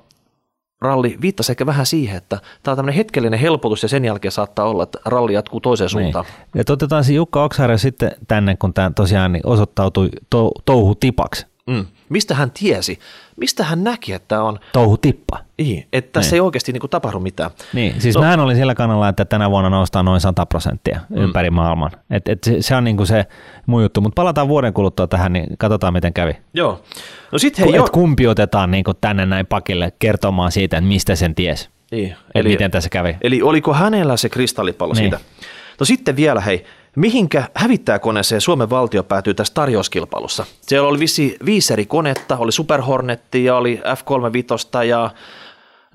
[0.81, 4.65] ralli viittasi ehkä vähän siihen, että tämä on tämmöinen hetkellinen helpotus ja sen jälkeen saattaa
[4.65, 5.91] olla, että ralli jatkuu toiseen Niin.
[5.91, 6.25] suuntaan.
[6.55, 11.45] Ja otetaan se Jukka Oksarja sitten tänne, kun tämä tosiaan niin osoittautui to, touhu tipaksi.
[11.67, 11.85] Mm.
[12.09, 12.99] Mistä hän tiesi?
[13.35, 15.39] Mistä hän näki, että on, Touhu tippa.
[15.57, 17.51] niin, että tässä ei oikeasti niin kuin tapahdu mitään?
[17.73, 18.21] Niin, siis No.
[18.21, 21.17] mähän olin sillä kannalla, että tänä vuonna noustaa noin 100 prosenttia mm.
[21.17, 21.91] ympäri maailman.
[22.09, 23.25] Et, et se, se on niinku se
[23.65, 26.33] mun juttu, mutta palataan vuoden kuluttua tähän, niin katsotaan miten kävi.
[26.53, 26.81] Joo.
[27.31, 30.87] No sitten Hei, hei, jo, et kumpi otetaan niinku tänne näin pakille kertomaan siitä, että
[30.87, 33.17] mistä sen ties, niin, eli miten tässä kävi.
[33.21, 35.01] Eli oliko hänellä se kristallipallo Niin.
[35.03, 35.19] siitä?
[35.79, 36.65] No sitten vielä, hei,
[36.95, 40.45] mihinkä hävittäjäkoneeseen Suomen valtio päätyy tässä tarjouskilpailussa?
[40.61, 45.09] Siellä oli vissi viisi eri konetta, oli Super Hornetti ja oli F-35 ja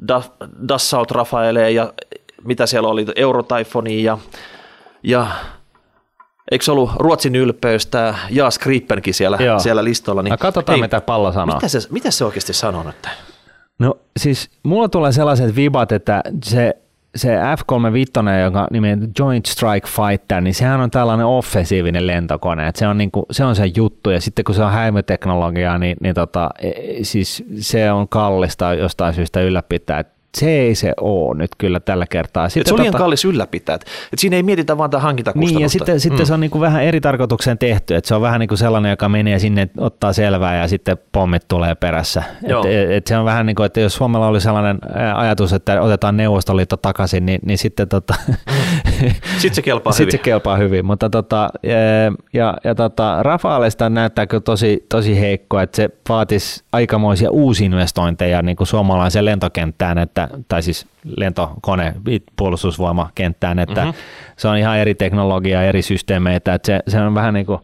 [0.09, 0.23] Da-
[0.69, 1.93] Dassault Rafaele ja
[2.45, 4.19] mitä siellä oli, Euro Typhooni ja,
[5.03, 5.27] ja
[6.51, 9.59] eikö se ollut Ruotsin ylpeys, tämä Jaas Gripenkin siellä, Joo.
[9.59, 10.23] siellä listoilla?
[10.23, 11.55] Niin, No, katsotaan, mitä pallo sanoo.
[11.57, 13.09] Mitä se, mitä se oikeasti sanoo nyt?
[13.79, 16.77] No siis mulla tulee sellaiset vibat, että se,
[17.17, 22.87] se F-35, joka nimen Joint Strike Fighter, niin sehän on tällainen offensiivinen lentokone, että se
[22.89, 26.51] on, niinku, se on se juttu, ja sitten kun se on häivyteknologiaa, niin, niin tota,
[26.59, 31.81] e- siis se on kallista jostain syystä ylläpitää, Et se ei se ole nyt kyllä
[31.81, 32.45] tällä kertaa.
[32.47, 33.75] Et se Sitten on liian tota- kallis ylläpitää.
[33.75, 35.59] Et et siinä ei mietitä vaan tätä hankintakustannusta.
[35.59, 38.23] niin, ja sitten, sitten se on niin kuin vähän eri tarkoitukseen tehty, että se on
[38.23, 42.23] vähän niin kuin sellainen, joka menee sinne, ottaa selvää ja sitten pommit tulee perässä.
[42.49, 42.65] Joo.
[42.67, 44.79] Et, et se on vähän niin kuin, että jos Suomella oli sellainen
[45.15, 48.15] ajatus, että otetaan Neuvostoliitto takaisin, niin, niin sitten tota,
[49.39, 50.13] Sitten se kelpaa sitten hyvin.
[50.13, 50.87] se kelpaa hyvin.
[50.87, 51.77] Mutta tota, ja,
[52.33, 58.57] ja, ja tota, Rafaalesta näyttää kyllä tosi, tosi heikko, että se vaatisi aikamoisia uusinvestointeja niin
[58.57, 61.95] kuin suomalaiseen lentokenttään, että, tai siis lentokone
[62.37, 63.99] puolustusvoimakenttään, että mm-hmm.
[64.37, 67.61] se on ihan eri teknologiaa, eri systeemeitä, että se, se on vähän niin kuin,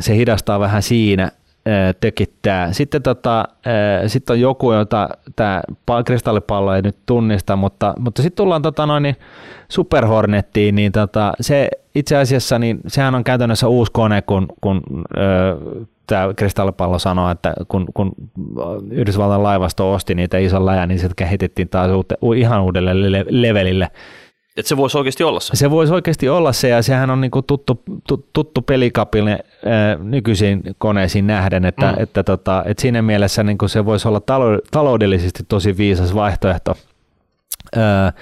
[0.00, 1.22] se hidastaa vähän siinä,
[1.66, 2.72] ää, tökittää.
[2.72, 3.48] Sitten tota,
[4.06, 5.62] sit on joku, jota tämä
[6.04, 9.16] kristallipallo ei nyt tunnista, mutta, mutta sitten tullaan tota noin, niin
[9.68, 14.82] Super Hornettiin, niin tota, se itse asiassa, niin sehän on käytännössä uusi kone, kun, kun
[16.06, 18.12] tämä kristallipallo sanoo, että kun, kun
[18.90, 23.88] Yhdysvaltain laivasto osti niitä ison läjän, niin sitten kehitettiin taas uute, ihan uudelle le- levelille.
[24.56, 25.56] Että se voisi oikeasti olla se.
[25.56, 29.38] Se voisi oikeasti olla se, ja sehän on niinku tuttu, tu, tuttu pelikapille
[30.02, 32.02] nykyisiin koneisiin nähden, että, Mm.
[32.02, 36.74] että, tota, että siinä mielessä niinku se voisi olla talo, taloudellisesti tosi viisas vaihtoehto.
[37.76, 38.12] Ää,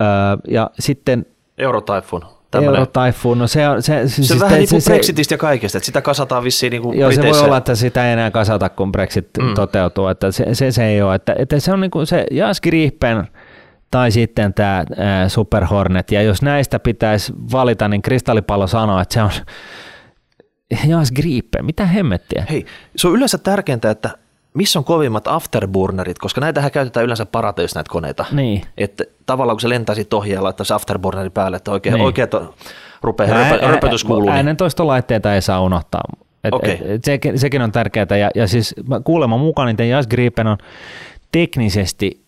[0.00, 1.26] ää, ja sitten
[1.58, 2.22] Eurotyphoon.
[2.58, 3.82] Euro Typhoon, no se on...
[3.82, 6.82] Se, Se, siis on vähän niin kuin Brexitistä ja kaikesta, että sitä kasataan vissiin niin
[6.82, 9.54] kuin Joo, se voi olla, että sitä ei enää kasata, kun Brexit Mm.
[9.54, 10.06] toteutuu.
[10.06, 11.14] Että se, se, se ei ole.
[11.14, 13.28] Että, että se on niin kuin se Jas Gripen
[13.90, 14.84] tai sitten tämä
[15.28, 16.12] Super Hornet.
[16.12, 19.30] Ja jos näistä pitäisi valita, niin Kristallipallo sanoo, että se on
[20.90, 21.64] Jas Gripen.
[21.64, 22.46] Mitä hemmettiä?
[22.50, 24.10] Hei, se on yleensä tärkeintä, että
[24.54, 28.24] missä on kovimmat afterburnerit, koska näitähän käytetään yleensä parateissa näitä koneita.
[28.32, 28.62] Niin.
[28.78, 32.04] Että tavallaan kun se lentää siitä ohi ja laittaa se afterburneri päälle, että oikein, niin.
[32.04, 32.54] Oikein to,
[33.02, 34.26] rupeaa Ää- röpö, ää- röpötys kuuluu.
[34.26, 34.36] Niin.
[34.36, 36.00] Äänentoistolaitteita ei saa unohtaa.
[36.44, 36.74] Et, Okei.
[36.74, 38.16] et, et sekin, sekin on tärkeää.
[38.20, 38.74] Ja, ja siis
[39.04, 40.58] kuulemma mukaan niin Jas Gripen on
[41.32, 42.20] teknisesti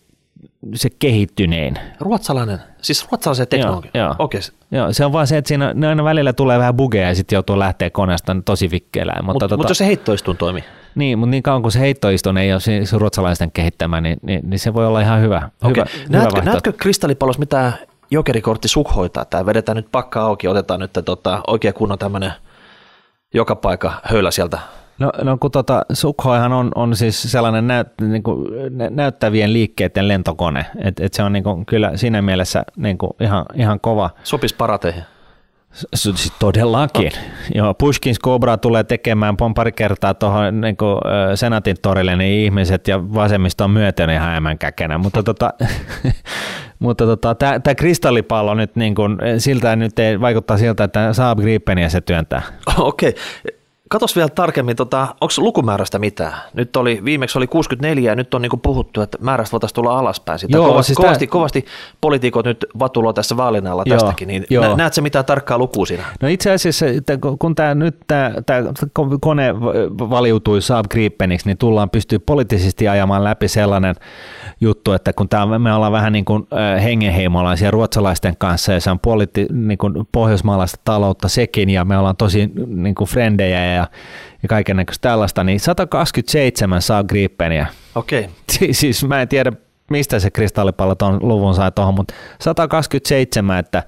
[0.75, 1.79] se kehittynein.
[1.99, 3.91] Ruotsalainen, siis ruotsalaisen teknologia.
[3.93, 4.15] Joo, joo.
[4.19, 4.41] Okei.
[4.71, 7.35] Joo, se on vaan se, että siinä ne aina välillä tulee vähän bugeja ja sitten
[7.35, 9.13] joutuu lähteä koneesta tosi vikkeellä.
[9.13, 10.63] Mutta, Mutta tota, mut jos se heittoistuin toimii.
[10.95, 14.59] Niin, mutta niin kauan kuin se heittoistun ei ole se ruotsalaisten kehittämä, niin, niin, niin,
[14.59, 15.49] se voi olla ihan hyvä.
[15.63, 15.69] Okei.
[15.69, 16.49] hyvä, hyvä Näetkö, vaihtoehto.
[16.51, 17.73] näetkö kristallipallossa mitä
[18.11, 19.25] jokerikortti sukhoitaa?
[19.25, 22.33] Tämä vedetään nyt pakka auki, otetaan nyt tota, oikein kunnon tämmöinen
[23.33, 24.59] joka paikka höylä sieltä.
[24.99, 30.07] No, no kun tota, Sukhoihan on, on siis sellainen näyt, niin kuin, nä- näyttävien liikkeiden
[30.07, 34.09] lentokone, että et se on niin kuin, kyllä siinä mielessä niin kuin, ihan, ihan kova.
[34.23, 35.03] Sopisi parateihin.
[35.95, 37.11] Siis todellakin.
[37.55, 40.97] Joo, Pushkin Cobra tulee tekemään pon pari kertaa tuohon niin kuin,
[41.35, 44.97] Senatin torille, niin ihmiset ja vasemmisto on myöten ihan käkenä.
[44.97, 45.53] Mutta, tota,
[46.79, 51.89] mutta tota, tämä kristallipallo nyt, niin kuin, siltä nyt ei vaikuttaa siltä, että Saab Gripeniä
[51.89, 52.41] se työntää.
[52.77, 53.15] Okei.
[53.93, 56.33] Katos vielä tarkemmin, tota, onko lukumäärästä mitään?
[56.53, 60.39] Nyt oli, viimeksi oli 64 ja nyt on niinku puhuttu, että määrästä voitaisiin tulla alaspäin.
[60.39, 61.65] Sitä Joo, kovasti, siis kovasti, tää- kovasti
[62.01, 66.03] poliitikot nyt vatuloo tässä vaalin alla Joo, tästäkin, niin nä, näetkö mitään tarkkaa lukua siinä?
[66.21, 66.85] No itse asiassa,
[67.39, 68.61] kun tämä nyt tämä, tämä
[69.21, 69.59] kone
[70.09, 73.95] valiutui Saab Gripeniksi, niin tullaan pystyy poliittisesti ajamaan läpi sellainen
[74.63, 76.47] juttu, että kun tämä, me ollaan vähän niin kuin
[76.83, 82.15] hengenheimolaisia ruotsalaisten kanssa ja se on poliitti, niin kuin pohjoismaalaista taloutta sekin ja me ollaan
[82.15, 83.87] tosi niin kuin frendejä ja,
[84.43, 87.67] ja kaiken tällaista, niin 127 Saab Gripeniä.
[87.95, 88.29] Okei.
[88.51, 89.51] Si- siis mä en tiedä,
[89.89, 93.83] mistä se kristallipallo tuon luvun sai tuohon, mutta 127, että,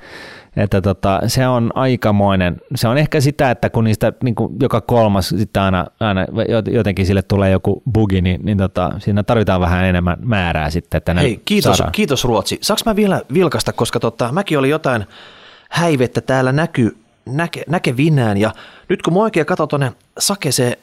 [0.55, 2.61] että tota, se on aikamoinen.
[2.75, 6.25] Se on ehkä sitä, että kun niistä niin kuin joka kolmas sitten aina, aina
[6.71, 10.97] jotenkin sille tulee joku bugi, niin, niin tota, siinä tarvitaan vähän enemmän määrää sitten.
[10.97, 12.59] Että Hei, kiitos, kiitos Ruotsi.
[12.61, 15.05] Saanko mä vielä vilkasta, koska tota, mäkin oli jotain
[15.69, 18.51] häivettä täällä näky, näke, näkevinään ja
[18.89, 20.77] nyt kun mä oikein katson tuonne sakeseen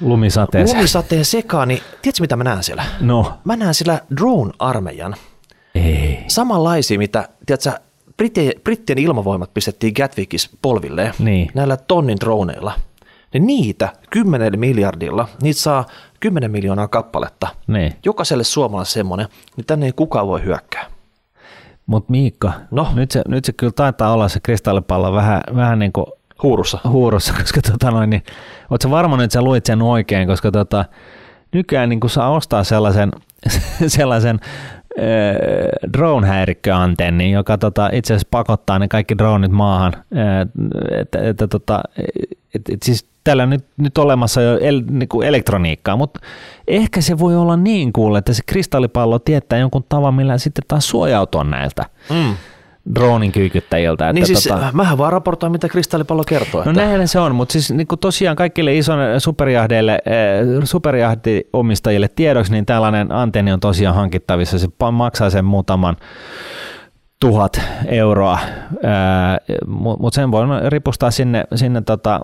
[0.00, 2.84] lumisateen, lumisateen sekaan, niin tiedätkö mitä mä näen siellä?
[3.00, 3.38] No.
[3.44, 5.16] Mä näen siellä drone-armeijan.
[5.74, 6.24] Ei.
[6.26, 7.87] Samanlaisia, mitä, tiedätkö,
[8.18, 11.50] Brittien, Brittien ilmavoimat pistettiin Gatwickis polville niin.
[11.54, 12.72] näillä tonnin droneilla.
[13.32, 15.86] Niin niitä 10 miljardilla, niitä saa
[16.20, 17.48] 10 miljoonaa kappaletta.
[17.66, 17.92] Niin.
[18.04, 20.86] Jokaiselle suomalaiselle semmoinen, niin tänne ei kukaan voi hyökkää.
[21.86, 22.88] Mutta Miikka, no.
[22.94, 26.06] nyt, se, nyt se kyllä taitaa olla se kristallipallo vähän, vähän niin kuin
[26.42, 26.78] huurussa.
[26.88, 28.22] huurussa, koska tota noin, niin,
[28.70, 30.84] ootko varma että sä luit sen oikein, koska tota,
[31.52, 33.10] nykyään niin kun saa ostaa sellaisen,
[33.86, 34.40] sellaisen
[35.92, 39.92] drone-häirikköantenni, joka tota, itse asiassa pakottaa ne kaikki dronit maahan.
[39.96, 40.48] Äh,
[41.00, 41.80] että, että, tota,
[42.54, 46.20] et, et, siis täällä on nyt, nyt olemassa jo el, niin kuin elektroniikkaa, mutta
[46.68, 50.88] ehkä se voi olla niin kuule, että se kristallipallo tietää jonkun tavan, millä sitten taas
[50.88, 51.84] suojautua näiltä.
[52.10, 52.34] Mm
[52.94, 54.08] dronin kyykyttäjiltä.
[54.08, 54.70] Että niin siis, tota...
[54.72, 56.64] mähän vaan raportoin, mitä kristallipallo kertoo.
[56.64, 56.82] No että...
[56.82, 62.66] näinhän se on, mutta siis niin kuin tosiaan kaikille ison superjahdeille, eh, superjahdiomistajille tiedoksi, niin
[62.66, 64.58] tällainen antenni on tosiaan hankittavissa.
[64.58, 65.96] Se maksaa sen muutaman
[67.20, 68.38] tuhat euroa,
[69.98, 72.20] mutta sen voi ripustaa sinne, sinne tota,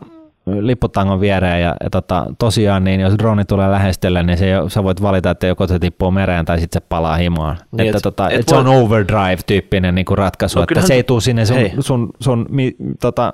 [0.46, 5.02] lipputangon viereen ja, ja tota, tosiaan niin jos droni tulee lähestellä, niin se, sä voit
[5.02, 7.56] valita, että joko se tippuu mereen tai sitten se palaa himaan.
[7.72, 10.94] Niin, että, et, tota, et, et se on overdrive-tyyppinen niin kuin ratkaisu, no, että se
[10.94, 13.32] ei tule sinne sun, sun, sun, sun, mi, tota,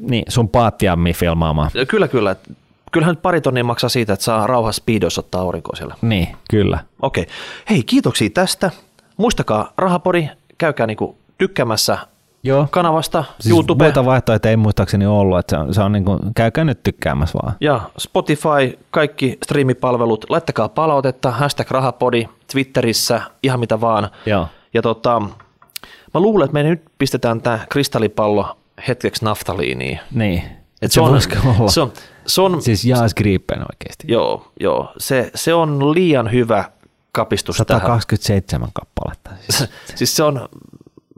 [0.00, 1.70] niin, sun paattiammi filmaamaan.
[1.88, 2.36] Kyllä, kyllä.
[2.92, 5.94] Kyllähän pari tonnia maksaa siitä, että saa rauha speedos ottaa aurinkoa siellä.
[6.02, 6.78] Niin, kyllä.
[7.02, 7.26] Okei.
[7.70, 8.70] Hei, kiitoksia tästä.
[9.16, 10.28] Muistakaa, rahapori,
[10.58, 11.98] käykää niinku tykkäämässä
[12.42, 12.66] Joo.
[12.70, 13.84] kanavasta, siis YouTube.
[13.84, 17.38] Muita vaihtoehtoja ei muistaakseni ollut, että se on, se on niin kuin, käykää nyt tykkäämässä
[17.42, 17.56] vaan.
[17.60, 24.08] Ja Spotify, kaikki striimipalvelut, laittakaa palautetta, hashtag rahapodi, Twitterissä, ihan mitä vaan.
[24.26, 24.48] Joo.
[24.74, 25.20] Ja tota,
[26.14, 28.56] mä luulen, että me nyt pistetään tämä kristallipallo
[28.88, 30.00] hetkeksi naftaliiniin.
[30.14, 30.42] Niin.
[30.82, 31.70] Et se, se, on, olla.
[31.70, 31.92] Se on,
[32.26, 34.04] se on, siis Jaas Gripen oikeasti.
[34.08, 34.92] Joo, joo.
[34.98, 36.64] Se, se on liian hyvä
[37.12, 38.72] kapistus 127 tähän.
[38.72, 39.30] kappaletta.
[39.40, 39.70] Siis.
[39.98, 40.48] siis se on,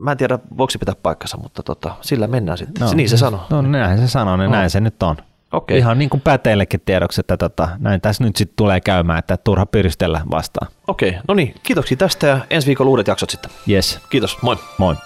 [0.02, 2.86] mä en tiedä, voiko se pitää paikkansa, mutta tota, sillä mennään sitten.
[2.86, 3.46] No, niin se sanoo.
[3.50, 4.56] No näin se sanoo, niin no.
[4.56, 5.16] näin se nyt on.
[5.52, 5.78] Okay.
[5.78, 9.66] Ihan niin kuin päteillekin tiedoksi, että tota, näin tässä nyt sitten tulee käymään, että turha
[9.66, 10.72] pyristellä vastaan.
[10.86, 11.20] Okei, okay.
[11.28, 13.50] no niin, kiitoksia tästä ja ensi viikolla uudet jaksot sitten.
[13.68, 14.00] Yes.
[14.10, 14.56] Kiitos, moi.
[14.78, 14.96] Moi.